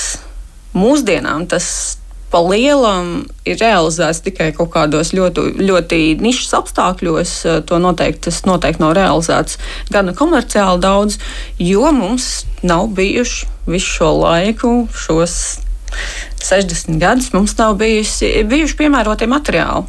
[0.78, 1.98] mūsdienām tas
[2.32, 7.34] pa lielam ir realizēts tikai kaut kādos ļoti, ļoti nišas apstākļos.
[7.68, 9.58] To noteikti, tas noteikti nav realizēts
[9.92, 11.18] gana komerciāli daudz,
[11.60, 15.36] jo mums nav bijuši visu šo laiku, šos
[16.40, 19.84] 60 gadus mums nav bijusi, bijuši piemērotie materiāli.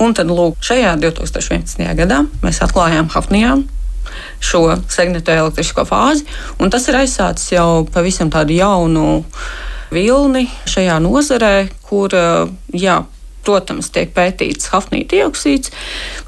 [0.00, 1.82] Un tad, lūk, šajā 2011.
[1.98, 3.66] gadā mēs atklājām Hafnijām
[4.40, 6.26] šo segmentu elektrisko fāzi,
[6.70, 9.22] tas ir aizsācis jau pavisam tādu jaunu
[9.94, 12.12] vilni šajā nozarē, kur,
[12.76, 12.98] jā,
[13.46, 15.72] protams, tiek pētīts hafnija dioksīds,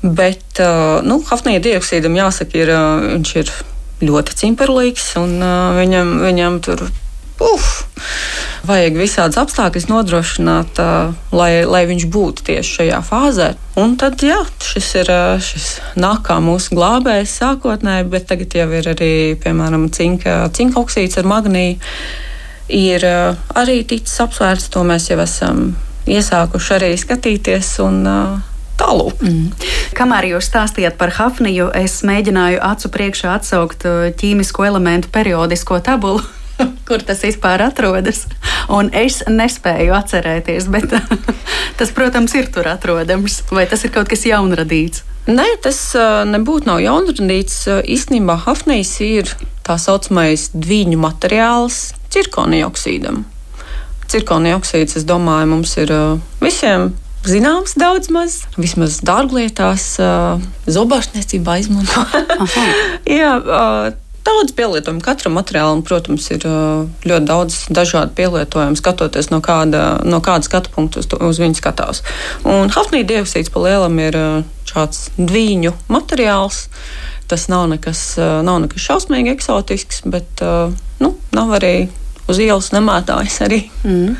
[0.02, 0.62] bet
[1.04, 2.72] nu, hafnija dioksīdam jāsaka, ir,
[3.18, 3.52] viņš ir
[4.00, 5.36] ļoti cimperlīgs un
[5.76, 6.86] viņam, viņam tur
[7.40, 7.68] uf,
[8.68, 10.80] vajag visādas apstākļus nodrošināt,
[11.34, 13.50] lai, lai viņš būtu tieši šajā fāzē.
[13.80, 15.12] Un tad, jā, šis ir
[15.44, 15.68] šis
[16.00, 21.30] nāk kā mūsu glābējs sākotnēji, bet tagad jau ir arī, piemēram, cinka, cinka oksīds ar
[21.30, 21.80] magnīju.
[22.70, 23.02] Ir
[23.58, 25.72] arī ticis apsvērts, to mēs jau esam
[26.06, 27.74] iesākuši arī skatīties.
[27.86, 28.06] Un,
[28.80, 29.20] Tālūk.
[29.20, 29.50] Mm.
[29.92, 33.84] Kamēr jūs stāstījāt par hafniju, es mēģināju acu priekšā atsaukt
[34.16, 36.24] ķīmisko elementu periodisko tabulu.
[36.90, 38.24] Kur tas vispār atrodas.
[38.70, 40.90] Un es nespēju atcerēties, bet
[41.78, 43.44] tas, protams, ir tur atrodams.
[43.54, 45.06] Vai tas ir kaut kas jaunradīts?
[45.30, 45.78] Nē, tas
[46.26, 47.62] nebūtu nav jaunradīts.
[47.86, 49.30] Īstenībā hafnijas ir
[49.66, 53.22] tā saucamais dviņu materiāls cirkonioksīdam.
[54.10, 55.92] Cirkonioksīds, es domāju, mums ir
[56.42, 56.90] visiem
[57.26, 59.92] zināms daudz maz, vismaz dārglietās,
[60.66, 62.02] zobārstniecībā izmanto.
[63.20, 63.34] Jā,
[64.26, 70.44] Daudz pielietojumu katram materiālam, protams, ir ļoti daudz dažādu pielietojumu, skatoties no kāda, no kāda
[70.44, 72.02] skatu punkta uz, uz viņu skatās.
[72.44, 74.18] Un hafnija dioksīds pa lielam ir
[74.68, 76.66] šāds dviņu materiāls.
[77.30, 80.42] Tas nav nekas, nav nekas šausmīgi eksotisks, bet
[81.00, 81.74] nu, nav arī
[82.30, 83.60] uz ielas nemētājas arī.
[83.84, 84.16] Mm.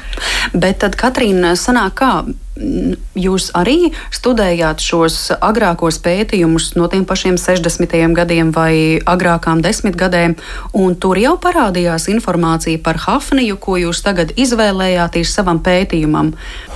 [0.55, 2.13] Bet tad, Katrīna, sanāk kā?
[2.61, 7.95] Jūs arī studējāt šos agrākos pētījumus no tiem pašiem 60.
[8.17, 10.35] gadiem vai agrākām desmitgadēm,
[10.77, 16.35] un tur jau parādījās informācija par Hafniju, ko jūs tagad izvēlējāties savam pētījumam.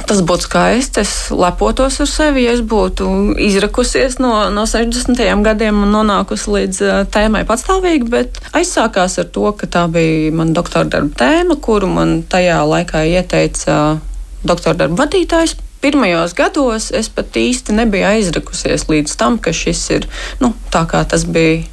[0.08, 1.04] Tas būtu skaisti.
[1.04, 5.20] Es lepotos ar sevi, ja es būtu izrakusies no, no 60.
[5.44, 10.56] gadiem un nonākusi līdz uh, tēmai patstāvīgi, bet aizsākās ar to, ka tā bija mana
[10.56, 13.98] doktora darba tēma, kuru man tajā laikā ieteica
[14.44, 20.08] doktora darba vadītājs pirmajos gados es pat īsti nebiju aizrakusies līdz tam, ka šis ir
[20.40, 21.66] nu, tā kā tas bija.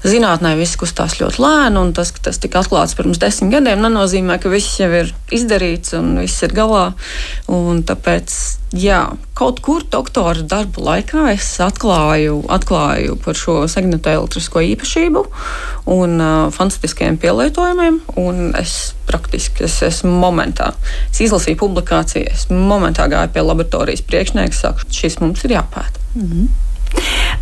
[0.00, 4.38] Zinātnē viss kustās ļoti lēni, un tas, ka tas tika atklāts pirms desmit gadiem, nenozīmē,
[4.40, 6.86] ka viss jau ir izdarīts un viss ir galā.
[7.52, 8.32] Un tāpēc,
[8.80, 9.02] jā,
[9.36, 15.26] kaut kur doktora darba laikā es atklāju, atklāju par šo segmentu elektrisko īpašību
[15.92, 19.66] un uh, fantastiskiem pielietojumiem, un es praktiski.
[19.68, 20.72] Es esmu momentā.
[21.10, 26.08] Es izlasīju publikāciju, es momentā gāju pie laboratorijas priekšnieka, saku, šis mums ir jāpēta.
[26.16, 26.69] Mm -hmm.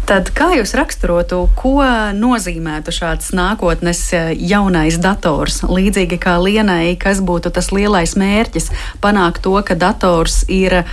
[0.09, 1.83] Tad kā jūs raksturotu, ko
[2.17, 5.61] nozīmētu šāds nākotnes eh, jaunais dators?
[5.69, 8.71] Līdzīgi kā Lienai, kas būtu tas lielais mērķis-
[9.05, 10.85] panākt to, ka dators ir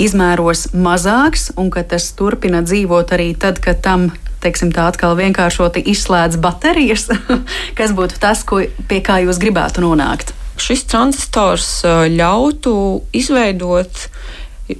[0.00, 4.08] izmēros mazāks un ka tas turpina dzīvot arī tad, kad tam
[4.40, 7.10] teiksim, tā atkal vienkāršoti izslēdz baterijas?
[7.78, 10.32] Kas būtu tas, ko, pie kā jūs gribētu nonākt?
[10.56, 14.08] Šis transistors ļautu izveidot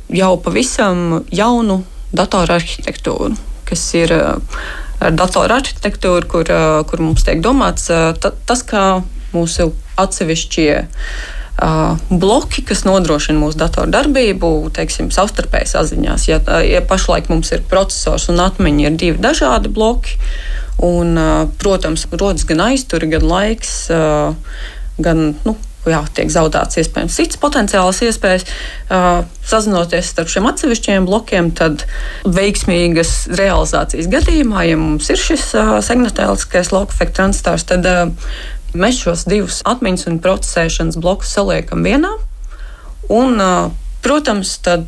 [0.08, 3.36] jau pavisam jaunu datoru arhitektūru,
[3.68, 6.50] kas ir ar datoru arhitektūru, kur,
[6.88, 7.88] kur mums tiek domāts
[8.20, 10.72] tas, kā mūsu atsevišķie
[12.10, 16.28] bloki, kas nodrošina mūsu datoru darbību, teiksim, savstarpēji saziņās.
[16.30, 20.16] Ja, ja pašlaik mums ir processors un atmiņa ir divi dažādi bloki,
[20.82, 21.14] un,
[21.60, 23.74] protams, rodas gan aizturi, gan laiks,
[25.02, 25.56] gan nu,
[25.88, 28.46] jā, tiek zaudēts iespējams cits potenciāls iespējas.
[28.92, 31.86] Uh, sazinoties starp šiem atsevišķiem blokiem, tad
[32.22, 38.12] veiksmīgas realizācijas gadījumā, ja mums ir šis uh, segmentēliskais lauka efekta transistors, tad uh,
[38.72, 42.08] Mēs šos divus atmiņas un procesēšanas blokus saliekam vienā,
[43.12, 43.34] un,
[44.00, 44.86] protams, tad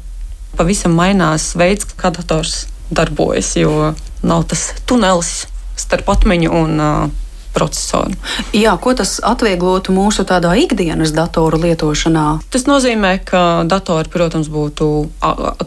[0.57, 3.93] pavisam mainās veids, kā dators darbojas, jo
[4.25, 5.35] nav tas tunelis
[5.77, 7.13] starp atmiņu un uh,
[7.55, 8.15] procesoru.
[8.57, 12.27] Jā, ko tas atvieglotu mūsu tādā ikdienas datoru lietošanā?
[12.51, 14.91] Tas nozīmē, ka datori, protams, būtu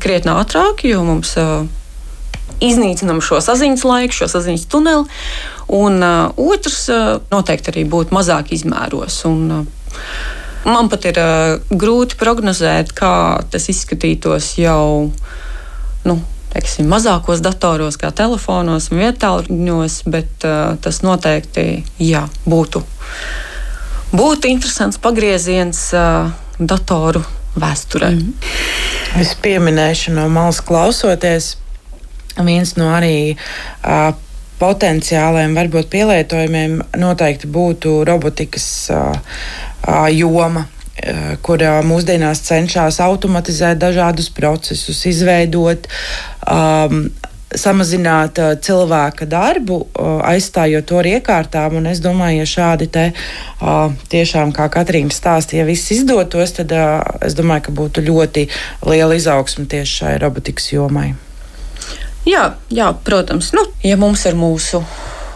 [0.03, 1.35] krietni ātrāki, jo mums
[2.63, 5.05] iznīcinam šo saziņas laiku, šo saziņas tuneli.
[5.77, 6.87] Un otrs
[7.31, 9.19] noteikti arī būtu mazāk izmēros.
[9.29, 9.67] Un,
[10.67, 13.13] man pat ir uh, grūti prognozēt, kā
[13.51, 15.11] tas izskatītos jau.
[16.07, 16.19] Nu,
[16.57, 22.81] teiksim, mazākos datoros, kā telefonos un vietāluņos, bet uh, tas noteikti jā, būtu,
[24.15, 27.21] būtu interesants pagrieziens uh, datoru
[27.57, 28.11] vēsturē.
[28.11, 29.21] Mm -hmm.
[29.21, 31.57] Es pieminēšu no malas klausoties,
[32.37, 34.13] viens no arī uh,
[34.59, 38.97] potenciāliem, varbūt pielietojumiem noteikti būtu robotikas uh,
[39.87, 40.65] uh, joma
[41.45, 45.87] kur mūsdienās cenšas automatizēt dažādus procesus, izveidot,
[46.49, 47.07] um,
[47.55, 51.79] samazināt uh, cilvēka darbu, uh, aizstājot to ar iekārtām.
[51.87, 56.73] Es domāju, ja šādi te uh, tiešām, kā Katrīna stāstīja, ja viss izdotos, tad
[57.23, 58.47] es domāju, ka būtu ļoti
[58.89, 61.13] liela izaugsme tieši šai robotikas jomai.
[62.27, 64.83] Jā, jā protams, nu, ja mums ir mūsu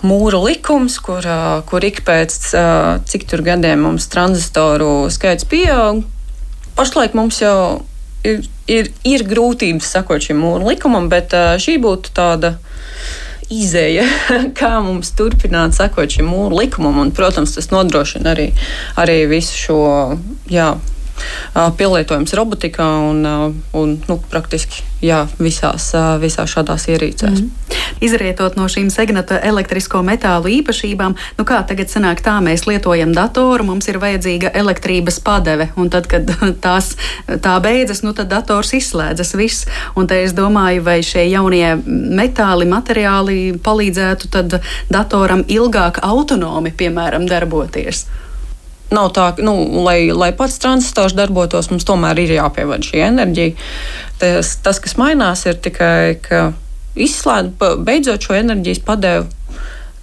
[0.05, 1.25] mūra likums, kur,
[1.69, 2.37] kur ik pēc
[3.09, 6.03] cik tur gadiem mums tranzistoru skaits pieaug,
[6.77, 7.83] pašlaik mums jau
[8.25, 12.55] ir, ir, ir grūtības sakot šim mūra likumam, bet šī būtu tāda
[13.51, 14.05] izēja,
[14.59, 17.01] kā mums turpināt sekot šim mūru likumam.
[17.03, 18.49] Un, protams, tas nodrošina arī,
[19.01, 19.81] arī visu šo
[20.51, 20.73] jā,
[21.53, 23.25] pielietojums robotikā un,
[23.77, 27.41] un nu, praktiski jā, visās, visās šādās ierīcēs.
[27.41, 27.77] Mm.
[28.05, 33.65] Izrietot no šīm segnata elektrisko metālu īpašībām, nu kā tagad sanāk tā, mēs lietojam datoru,
[33.71, 36.29] mums ir vajadzīga elektrības padeve, un tad, kad
[36.65, 36.93] tās,
[37.27, 39.67] tā beidzas, nu tad dators izslēdzas viss.
[39.97, 44.59] Un te es domāju, vai šie jaunie metāli, materiāli palīdzētu tad
[44.91, 48.05] datoram ilgāk autonomi, piemēram, darboties.
[48.91, 49.53] Nav tā, nu,
[49.85, 53.55] lai, lai pats transistors darbotos, mums tomēr ir jāpievada šī enerģija.
[54.19, 56.49] Tas, tas kas mainās, ir tikai, ka
[56.99, 57.55] izslēdz,
[57.87, 59.29] beidzot šo enerģijas padevu,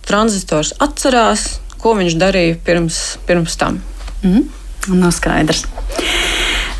[0.09, 3.83] tranzistors atcerās, ko viņš darīja pirms, pirms tam.
[4.24, 4.48] Mm,
[4.96, 5.66] nav skaidrs.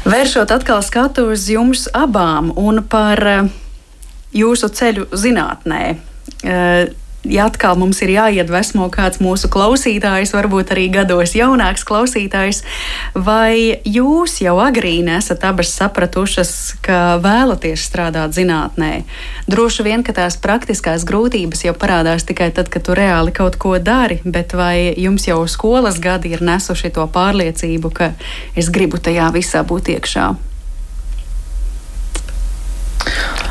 [0.09, 3.51] Vēršot atkal skatu uz jums abām un par eh,
[4.33, 5.83] jūsu ceļu zinātnē.
[7.27, 12.63] Ja atkal mums ir jāiedvesmo kāds mūsu klausītājs, varbūt arī gados jaunāks klausītājs,
[13.19, 16.53] vai jūs jau agrīni esat abas sapratušas,
[16.87, 19.03] ka vēlaties strādāt zinātnē?
[19.51, 23.75] Droši vien, ka tās praktiskās grūtības jau parādās tikai tad, kad tu reāli kaut ko
[23.83, 28.13] dari, bet vai jums jau skolas gadi ir nesuši to pārliecību, ka
[28.55, 30.48] es gribu tajā visā būt iekšā?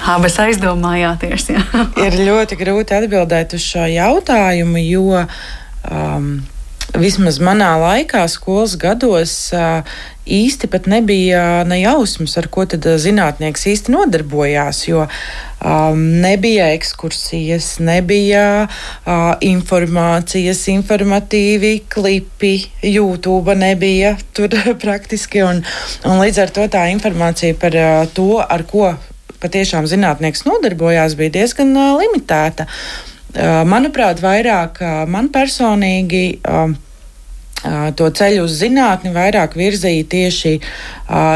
[0.08, 1.50] Abas aizdomājāties.
[1.52, 1.64] Jā.
[2.06, 6.30] ir ļoti grūti atbildēt uz šo jautājumu, jo um,
[6.96, 9.84] vismaz manā laikā, skolas gados, uh,
[10.28, 14.80] īsti pat nebija nejausmas, ar ko tad zinātnieks īsti nodarbojās.
[14.88, 25.44] Jo um, nebija ekskursijas, nebija uh, informācijas, informatīvi klipi, YouTube nebija tur praktiski.
[25.44, 25.62] Un,
[26.08, 28.96] un līdz ar to tā informācija par uh, to, ar ko
[29.42, 32.68] patiešām zinātnieks nodarbojās, bija diezgan limitēta.
[33.68, 36.40] Manuprāt, vairāk man personīgi.
[37.98, 40.52] To ceļu uz zinātni vairāk virzīja tieši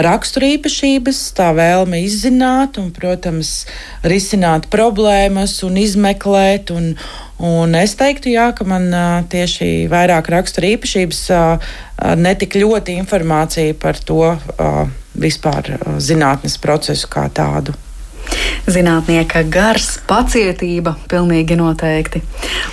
[0.06, 3.66] raksturīpašības, tā vēlme izzināt un, protams,
[4.06, 6.72] risināt problēmas un izmeklēt.
[6.78, 6.94] Un,
[7.42, 8.88] un es teiktu, jā, ka man
[9.34, 11.24] tieši vairāk raksturīpašības,
[12.22, 14.36] netik ļoti informācija par to
[15.18, 17.74] vispār zinātnes procesu kā tādu.
[18.72, 22.22] Zinātnieka gars, pacietība, pilnīgi noteikti.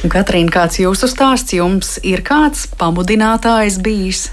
[0.02, 4.26] Un, Katrīna, kāds jūsu stāsts jums ir kāds pamudinātājs bijis?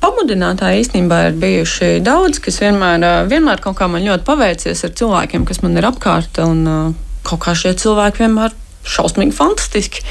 [0.00, 5.44] Pamudinātāji īstenībā ir bijuši daudz, kas vienmēr, vienmēr kaut kā man ļoti paveicies ar cilvēkiem,
[5.48, 6.38] kas man ir apkārt.
[6.44, 6.94] Un,
[7.26, 8.54] kaut kā šie cilvēki vienmēr
[8.86, 10.04] šausmīgi fantastiski.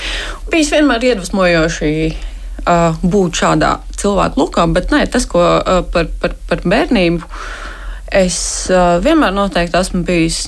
[0.52, 6.36] Bijis vienmēr iedvesmojoši uh, būt šādā cilvēku lukā, bet nē, tas, ko uh, par, par,
[6.50, 7.24] par bērnību
[8.16, 8.38] es
[8.72, 10.46] uh, vienmēr noteikti esmu bijis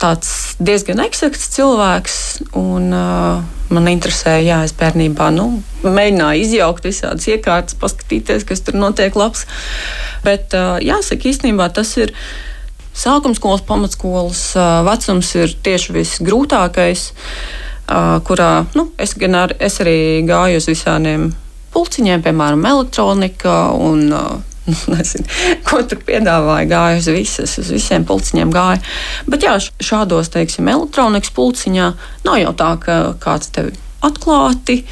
[0.00, 2.16] tāds diezgan eksakts cilvēks.
[2.58, 5.48] Un, uh, man interesēja, jā, es bērnībā nu,
[5.82, 9.46] mēģināju izjaukt visādas iekārtas, paskatīties, kas tur notiek labs.
[10.26, 12.14] Bet uh, jāsaka, īstenībā tas ir.
[12.96, 19.98] Sākuma skolas, pamatskolas uh, vecums ir tieši visgrūtākais, uh, kurā nu, es, ar, es arī
[20.24, 21.26] gāju uz visādiem
[21.74, 24.55] pulciņiem, piemēram, elektronika un uh,
[24.94, 25.26] nezinu,
[25.66, 26.68] ko tur piedāvāja.
[26.70, 28.82] Gāja uz visas, uz visiem pulciņiem gāja.
[29.30, 31.90] Bet jā, šādos, teiksim, elektronikas pulciņā
[32.26, 34.82] nav jau tā, ka kāds tevi atklāti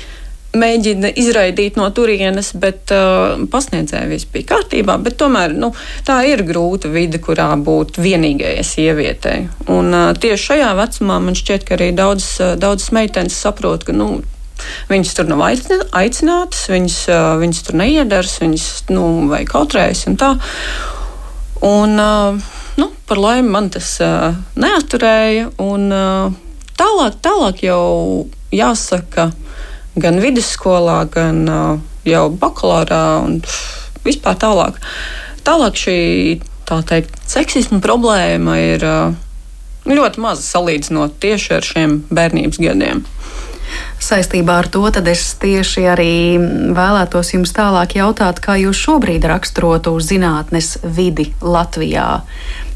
[0.55, 5.01] mēģina izraidīt no turienes, bet uh, pasniedzēja viss bija kārtībā.
[5.19, 5.73] Tomēr nu,
[6.07, 9.49] tā ir grūta vide, kurā būt vienīgajai sievietei.
[9.75, 13.97] Un uh, tieši šajā vecumā man šķiet, ka arī daudzas, uh, daudzas meitenes saprot, ka
[13.97, 14.21] nu,
[14.91, 16.99] Viņas tur nav aicinātas, viņas,
[17.41, 20.35] viņas tur neiedaras, viņas nu, vai kautrējas un tā.
[21.65, 23.97] Un, nu, par laimi man tas
[24.61, 25.51] neaturēja.
[25.65, 25.89] Un,
[26.79, 27.85] tālāk, tālāk jau
[28.55, 29.31] jāsaka,
[29.97, 31.45] gan vidusskolā, gan
[32.05, 33.39] jau bakalaurā un
[34.05, 34.81] vispār tālāk.
[35.45, 35.99] Tālāk šī
[36.69, 38.85] tā teikt, seksisma problēma ir
[39.89, 43.05] ļoti maza salīdzinot tieši ar šiem bērnības gadiem.
[44.05, 46.15] Saistībā ar to es tieši arī
[46.77, 52.23] vēlētos jums tālāk jautāt, kā jūs šobrīd raksturotu zinātnes vidi Latvijā?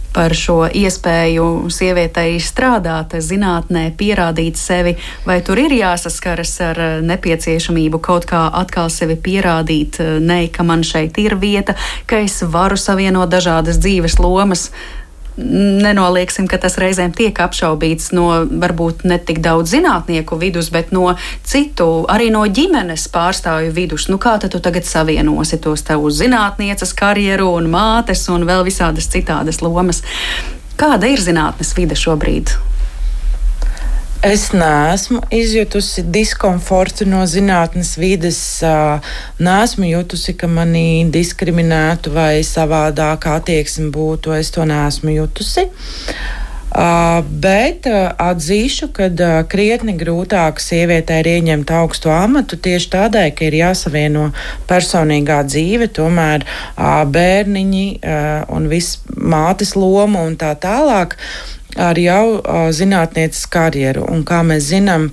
[0.09, 4.94] Par šo iespēju sievietei strādāt zinātnē, pierādīt sevi,
[5.28, 11.20] vai tur ir jāsaskaras ar nepieciešamību kaut kā atkal sevi pierādīt, ne, ka man šeit
[11.20, 11.76] ir vieta,
[12.09, 14.70] ka es varu savienot dažādas dzīves lomas
[15.39, 21.14] nenolieksim, ka tas reizēm tiek apšaubīts no varbūt ne tik daudz zinātnieku vidus, bet no
[21.47, 24.09] citu, arī no ģimenes pārstāvju vidus.
[24.12, 29.11] Nu, kā tad tu tagad savienosi tos tavu zinātnieces karjeru un mātes un vēl visādas
[29.12, 30.03] citādas lomas?
[30.78, 32.55] Kāda ir zinātnes vide šobrīd?
[34.22, 38.40] Es neesmu izjutusi diskomfortu no zinātnes vides.
[39.38, 44.34] Nesmu jutusi, ka manī diskriminētu vai savādāk attieksme būtu.
[44.34, 45.68] Es to neesmu jutusi.
[46.68, 53.30] Uh, bet uh, atzīšu, ka uh, krietni grūtāk sievietē ir ieņemt augstu amatu tieši tādēļ,
[53.38, 54.26] ka ir jāsavieno
[54.68, 56.44] personīgā dzīve, tomēr
[57.14, 57.86] bērniņi
[58.52, 61.16] un viss mātes loma un tā tālāk
[61.78, 62.42] ar jau
[62.74, 64.04] zinātnieces karjeru.
[64.10, 65.08] Un kā mēs zinām,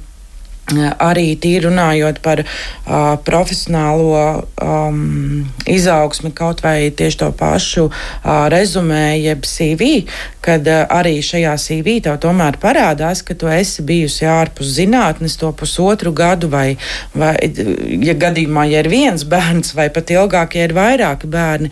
[0.74, 9.14] arī tīri runājot par uh, profesionālo um, izaugsmi, kaut vai tieši to pašu uh, rezumē,
[9.20, 10.08] jeb CV,
[10.42, 15.52] kad uh, arī šajā CV tev tomēr parādās, ka tu esi bijusi ārpus zinātnes to
[15.54, 16.78] pusotru gadu, vai,
[17.14, 17.36] vai
[18.02, 21.70] ja gadījumā, ja ir viens bērns, vai pat ilgāk, ja ir vairāki bērni.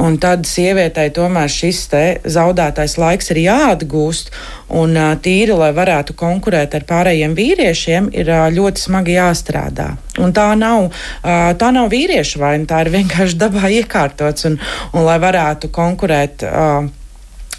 [0.00, 1.82] Un tad sievietei tomēr šis
[2.24, 4.32] zaudētais laiks ir jāatgūst,
[4.80, 9.90] un uh, tīri, lai varētu konkurēt ar pārējiem vīriešiem, ir ļoti smagi jāstrādā.
[10.20, 10.90] Un tā nav,
[11.22, 14.48] tā nav vīriešu vaina, tā ir vienkārši dabā iekārtots.
[14.50, 14.58] Un,
[14.94, 16.44] un lai varētu konkurēt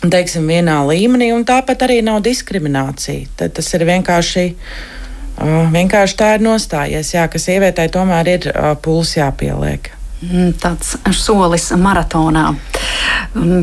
[0.02, 3.30] teiksim, vienā līmenī, un tāpat arī nav diskriminācija.
[3.38, 4.50] Tad tas ir vienkārši.
[5.42, 8.46] Vienkārši tā ir nostājies, jā, ka sievietei tomēr ir
[8.84, 9.88] puls jāpieliek.
[10.22, 12.52] Mm, tāds solis maratonā.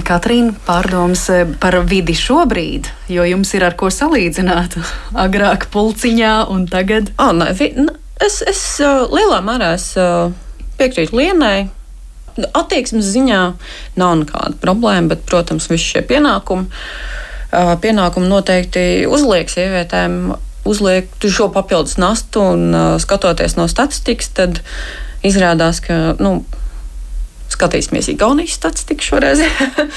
[0.06, 4.74] Katrīna, pārdomas eh, par vidi šobrīd, jo jums ir ar ko salīdzināt.
[5.26, 7.12] Agrāk pulciņā un tagad?
[7.22, 7.70] Oh, nē, vi,
[8.24, 9.92] es, es lielā mērā es
[10.80, 11.68] piekrītu Lienai.
[12.58, 13.40] Attieksmes ziņā
[13.98, 16.68] nav nekāda problēma, bet, protams, visi šie pienākumi,
[17.82, 20.20] pienākumi noteikti uzliek sievietēm,
[20.68, 26.42] uzliek šo papildus nastu un skatoties no statistikas, tad uh, Izrādās, ka nu,
[27.50, 29.42] skatīsimies Igaunijas statistiku šoreiz.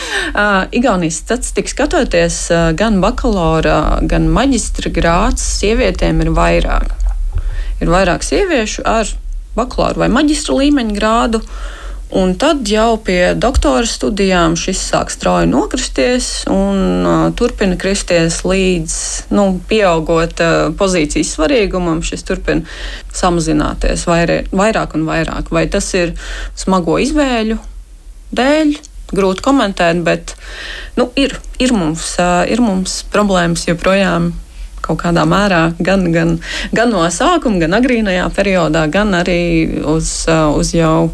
[0.77, 2.39] Igaunijas statistiku skatoties,
[2.79, 6.95] gan bakalaura, gan maģistra grāts sievietēm ir vairāk.
[7.81, 9.09] Ir vairāk sieviešu ar
[9.57, 11.41] bakalaura vai maģistra līmeņa grādu.
[12.11, 18.95] Un tad jau pie doktora studijām šis sāk strauji nokristies un uh, turpina kristies līdz
[19.31, 22.01] nu, pieaugot uh, pozīcijas svarīgumam.
[22.03, 22.67] Šis turpina
[23.15, 25.53] samazināties vairē, vairāk un vairāk.
[25.55, 26.11] Vai tas ir
[26.59, 27.61] smago izvēļu
[28.35, 28.75] dēļ,
[29.15, 30.35] grūti komentēt, bet
[30.99, 32.17] nu, ir, ir, mums,
[32.51, 34.33] ir mums problēmas joprojām
[34.81, 36.37] kaut kādā mērā gan, gan,
[36.75, 39.41] gan no sākuma, gan agrīnajā periodā, gan arī
[39.95, 41.11] uz, uz jau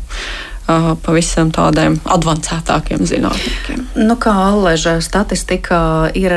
[0.68, 3.84] pavisam tādiem avansētākiem zinātniekiem.
[3.97, 6.34] Nu, kā Alleža statistikā ir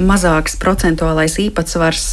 [0.00, 2.06] mazāks procentuālais īpatsvars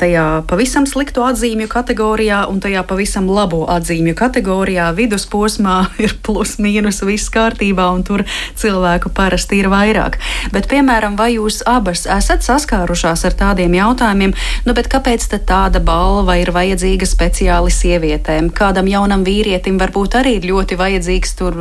[0.00, 4.88] tajā pavisam sliktu atzīmju kategorijā un tajā pavisam labo atzīmju kategorijā.
[4.96, 8.24] Vidusposmā ir plus mīnus viss kārtībā un tur
[8.60, 10.18] cilvēku parasti ir vairāk.
[10.56, 14.34] Bet, piemēram, vai jūs abas esat saskārušās ar tādiem jautājumiem,
[14.64, 18.50] nu, kāpēc tāda balva ir vajadzīga speciāli sievietēm?
[18.56, 21.56] Kādam jaunam vīrietim varbūt arī ir ļoti vajadzīga vajadzīgs tur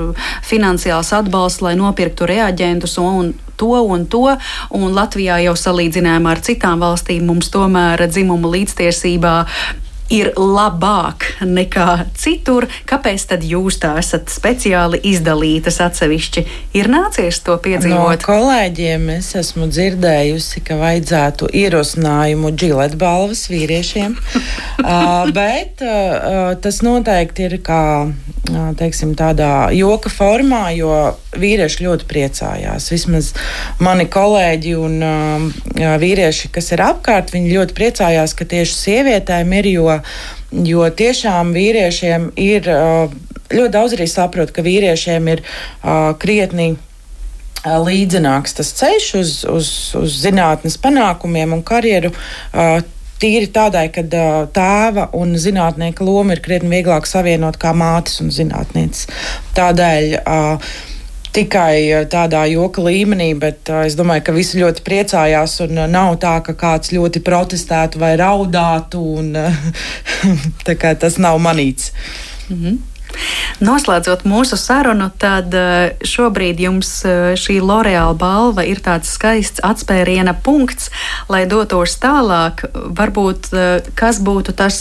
[0.46, 4.38] finansiāls atbalsts, lai nopirktu reaģentus un to un to.
[4.74, 9.36] Un Latvijā jau salīdzinājumā ar citām valstīm mums tomēr dzimuma līdztiesībā
[10.12, 16.46] ir labāk nekā citur, kāpēc tad jūs tā esat speciāli izdalītas atsevišķi?
[16.80, 18.20] Ir nācies to piedzīvot?
[18.20, 26.82] No kolēģiem es esmu dzirdējusi, ka vajadzētu ierosinājumu džileta balvas vīriešiem, uh, bet uh, tas
[26.86, 30.92] noteikti ir kā uh, teiksim, tādā joka formā, jo
[31.40, 32.90] vīrieši ļoti priecājās.
[32.94, 33.32] Vismaz
[33.84, 39.70] mani kolēģi un uh, vīrieši, kas ir apkārt, viņi ļoti priecājās, ka tieši sievietēm ir,
[39.74, 39.93] jo,
[40.52, 42.70] jo tiešām vīriešiem ir
[43.54, 45.44] ļoti daudz arī saprot, ka vīriešiem ir
[46.22, 46.74] krietni
[47.64, 52.12] līdzenāks tas ceļš uz, uz, uz zinātnes panākumiem un karjeru.
[53.24, 54.04] Tīri tādai, ka
[54.52, 59.08] tēva un zinātnieka loma ir krietni vieglāk savienot kā mātes un zinātnieces.
[59.56, 60.74] Tādēļ uh,
[61.34, 66.18] tikai eh, tādā joka līmenī, bet uh, es domāju, ka visi ļoti priecājās uh, nav
[66.22, 69.34] tā, ka kāds ļoti protestētu vai raudātu, un
[71.04, 71.92] tas nav manīts.
[72.50, 72.93] Mm -hmm.
[73.64, 80.34] Noslēdzot mūsu sarunu, tad eh, šobrīd jums eh, šī L'Oreal balva ir tāds skaists atspēriena
[80.44, 80.90] punkts,
[81.32, 82.66] lai dotos tālāk.
[82.74, 84.80] Varbūt eh, kas būtu tas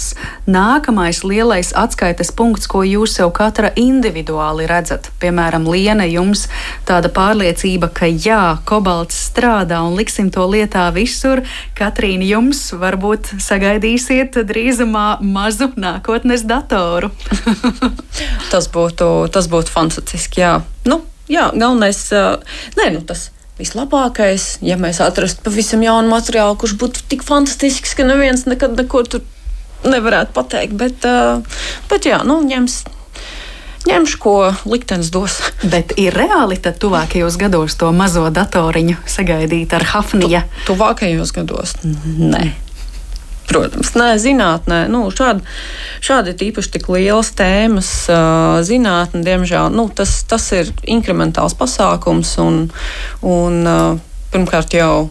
[0.49, 5.13] nākamais lielais atskaites punkts, ko jūs sev katra individuāli redzat?
[5.23, 6.49] Piemēram, Liena, jums
[6.89, 11.45] tāda pārliecība, ka jā, kobalts strādā un liksim to lietā visur.
[11.79, 17.13] Katrīna, jums varbūt sagaidīsiet drīzumā mazu nākotnes datoru.
[18.53, 20.43] tas, būtu, tas būtu fantastiski.
[20.43, 20.55] Jā,
[20.89, 21.03] nu,
[21.33, 22.05] jā galvenais,
[22.79, 28.07] nē, nu, tas vislabākais, ja mēs atrastu pavisam jaunu materiālu, kurš būtu tik fantastisks, ka
[28.09, 29.23] neviens nekad neko tur
[29.87, 30.75] nevarētu pateikt.
[30.79, 31.07] Bet,
[31.91, 32.83] bet jā, nu, ņems.
[33.83, 34.35] Ņemšu, ko
[34.71, 35.41] liktenis dos.
[35.67, 40.43] Bet ir reāli tad tuvākajos gados to mazo datoriņu sagaidīt ar Hafniju?
[40.45, 41.75] Tu, tuvākajos gados?
[41.83, 42.45] Nē.
[43.53, 45.45] Protams, nē, zinātnē, nu, šādi,
[46.05, 47.91] šādi īpaši tik lielas tēmas.
[48.65, 52.63] Zinātne, diemžēl, nu, tas, tas ir inkrementāls pasākums un,
[53.21, 53.59] un
[54.33, 55.11] pirmkārt jau.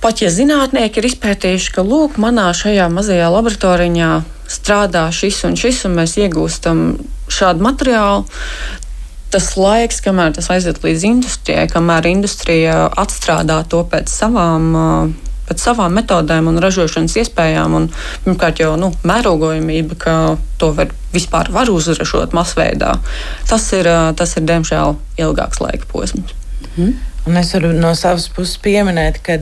[0.00, 4.12] Pat ja zinātnieki ir izpētījuši, ka lūk, manā šajā mazajā laboratorijā
[4.50, 6.84] strādā šis un šis, un mēs iegūstam
[7.30, 8.22] šādu materiālu,
[9.34, 15.66] tas laiks, kamēr tas aiziet līdz industrijai, kamēr industrija atstrādā to pēc savām uh, pēc
[15.66, 17.76] savām metodēm un ražošanas iespējām.
[17.76, 17.88] Un,
[18.24, 20.16] pirmkārt, jau nu, mērogojamība, ka
[20.62, 22.94] to var, vispār var uzražot masveidā,
[23.50, 26.36] tas ir, tas ir diemžēl ilgāks laika posms.
[26.70, 26.98] Mhm.
[27.28, 29.36] Un es varu no savas puses pieminēt, ka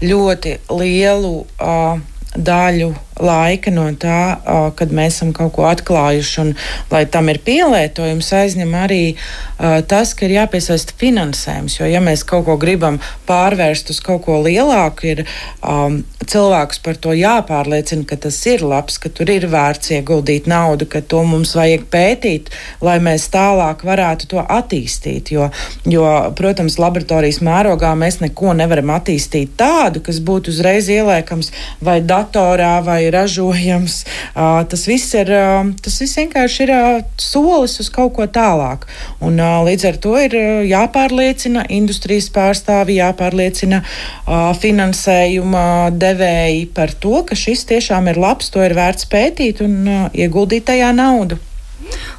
[0.00, 1.98] ļoti lielu uh,
[2.32, 4.38] daļu laika no tā,
[4.78, 6.52] kad mēs esam kaut ko atklājuši, un
[6.92, 11.78] lai tam ir pielietojums, aizņem arī uh, tas, ka ir jāpiesaista finansējums.
[11.80, 15.24] Jo, ja mēs kaut ko gribam pārvērst uz kaut ko lielāku, ir
[15.62, 20.88] um, cilvēks par to jāpārliecina, ka tas ir labs, ka tur ir vērts ieguldīt naudu,
[20.90, 22.52] ka to mums vajag pētīt,
[22.84, 25.32] lai mēs tālāk varētu to attīstīt.
[25.34, 25.48] Jo,
[25.88, 26.06] jo
[26.38, 31.52] protams, laboratorijas mērogā mēs neko nevaram attīstīt tādu, kas būtu uzreiz ieliekams
[31.84, 34.00] vai datorā vai ražojams.
[34.34, 35.32] Tas viss ir,
[35.82, 36.72] tas viss vienkārši ir
[37.20, 38.86] solis uz kaut ko tālāk.
[39.24, 40.36] Un, līdz ar to ir
[40.68, 43.82] jāpārliecina industrijas pārstāvi, jāpārliecina
[44.62, 50.68] finansējuma devēji par to, ka šis tiešām ir labs, to ir vērts pētīt un ieguldīt
[50.70, 51.40] tajā naudu.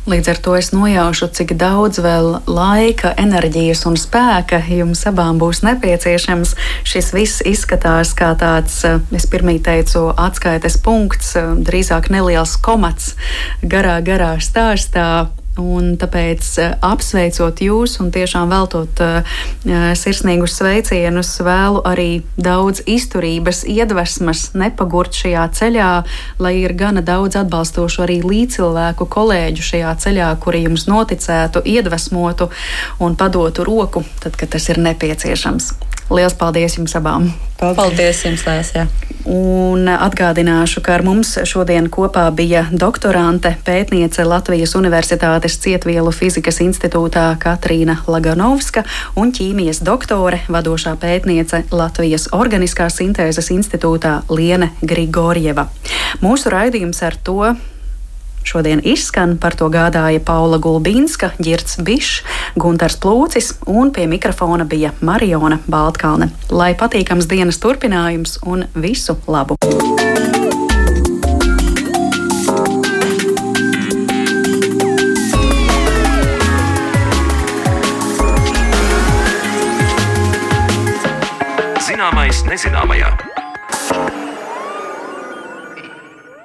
[0.10, 5.62] Līdz ar to es nojaušu, cik daudz vēl laika, enerģijas un spēka jums abām būs
[5.68, 6.55] nepieciešams.
[6.88, 8.80] Šis viss izskatās kā tāds,
[9.16, 13.14] es pirmie teicu, atskaites punkts, drīzāk neliels komats
[13.62, 15.30] garā, garā stāstā.
[15.60, 19.39] Un tāpēc eh, apsveicot jūs un tiešām veltot uh,
[19.99, 25.91] sirsnīgus sveicienus, vēlu arī daudz izturības, iedvesmas, nepagurt šajā ceļā,
[26.39, 32.49] lai ir gana daudz atbalstošu arī līdzcilvēku kolēģu šajā ceļā, kuri jums noticētu, iedvesmotu
[33.03, 35.74] un padotu roku, tad, kad tas ir nepieciešams.
[36.10, 37.30] Lielas paldies jums abām!
[37.60, 38.88] Paldies, paldies jums, Lēsija!
[39.30, 47.28] Un atgādināšu, ka ar mums šodien kopā bija doktorante, pētniece Latvijas Universitātes Cietvielu fizikas institūtā
[47.43, 48.86] Katrīna Laganovska
[49.20, 55.68] un ķīmijas doktore, vadošā pētniece Latvijas Organiskās sintēzes institūtā Liene Grigorjeva.
[56.26, 57.53] Mūsu raidījums ar to
[58.49, 62.23] Šodien izskan par to gādāja Paula Gulbīnska, Girts Bišs,
[62.57, 66.31] Gunters Plūcis un pie mikrofona bija Mariona Baltkalne.
[66.49, 69.59] Lai patīkams dienas turpinājums un visu labu!
[81.85, 83.13] Zināmais nezināmajā.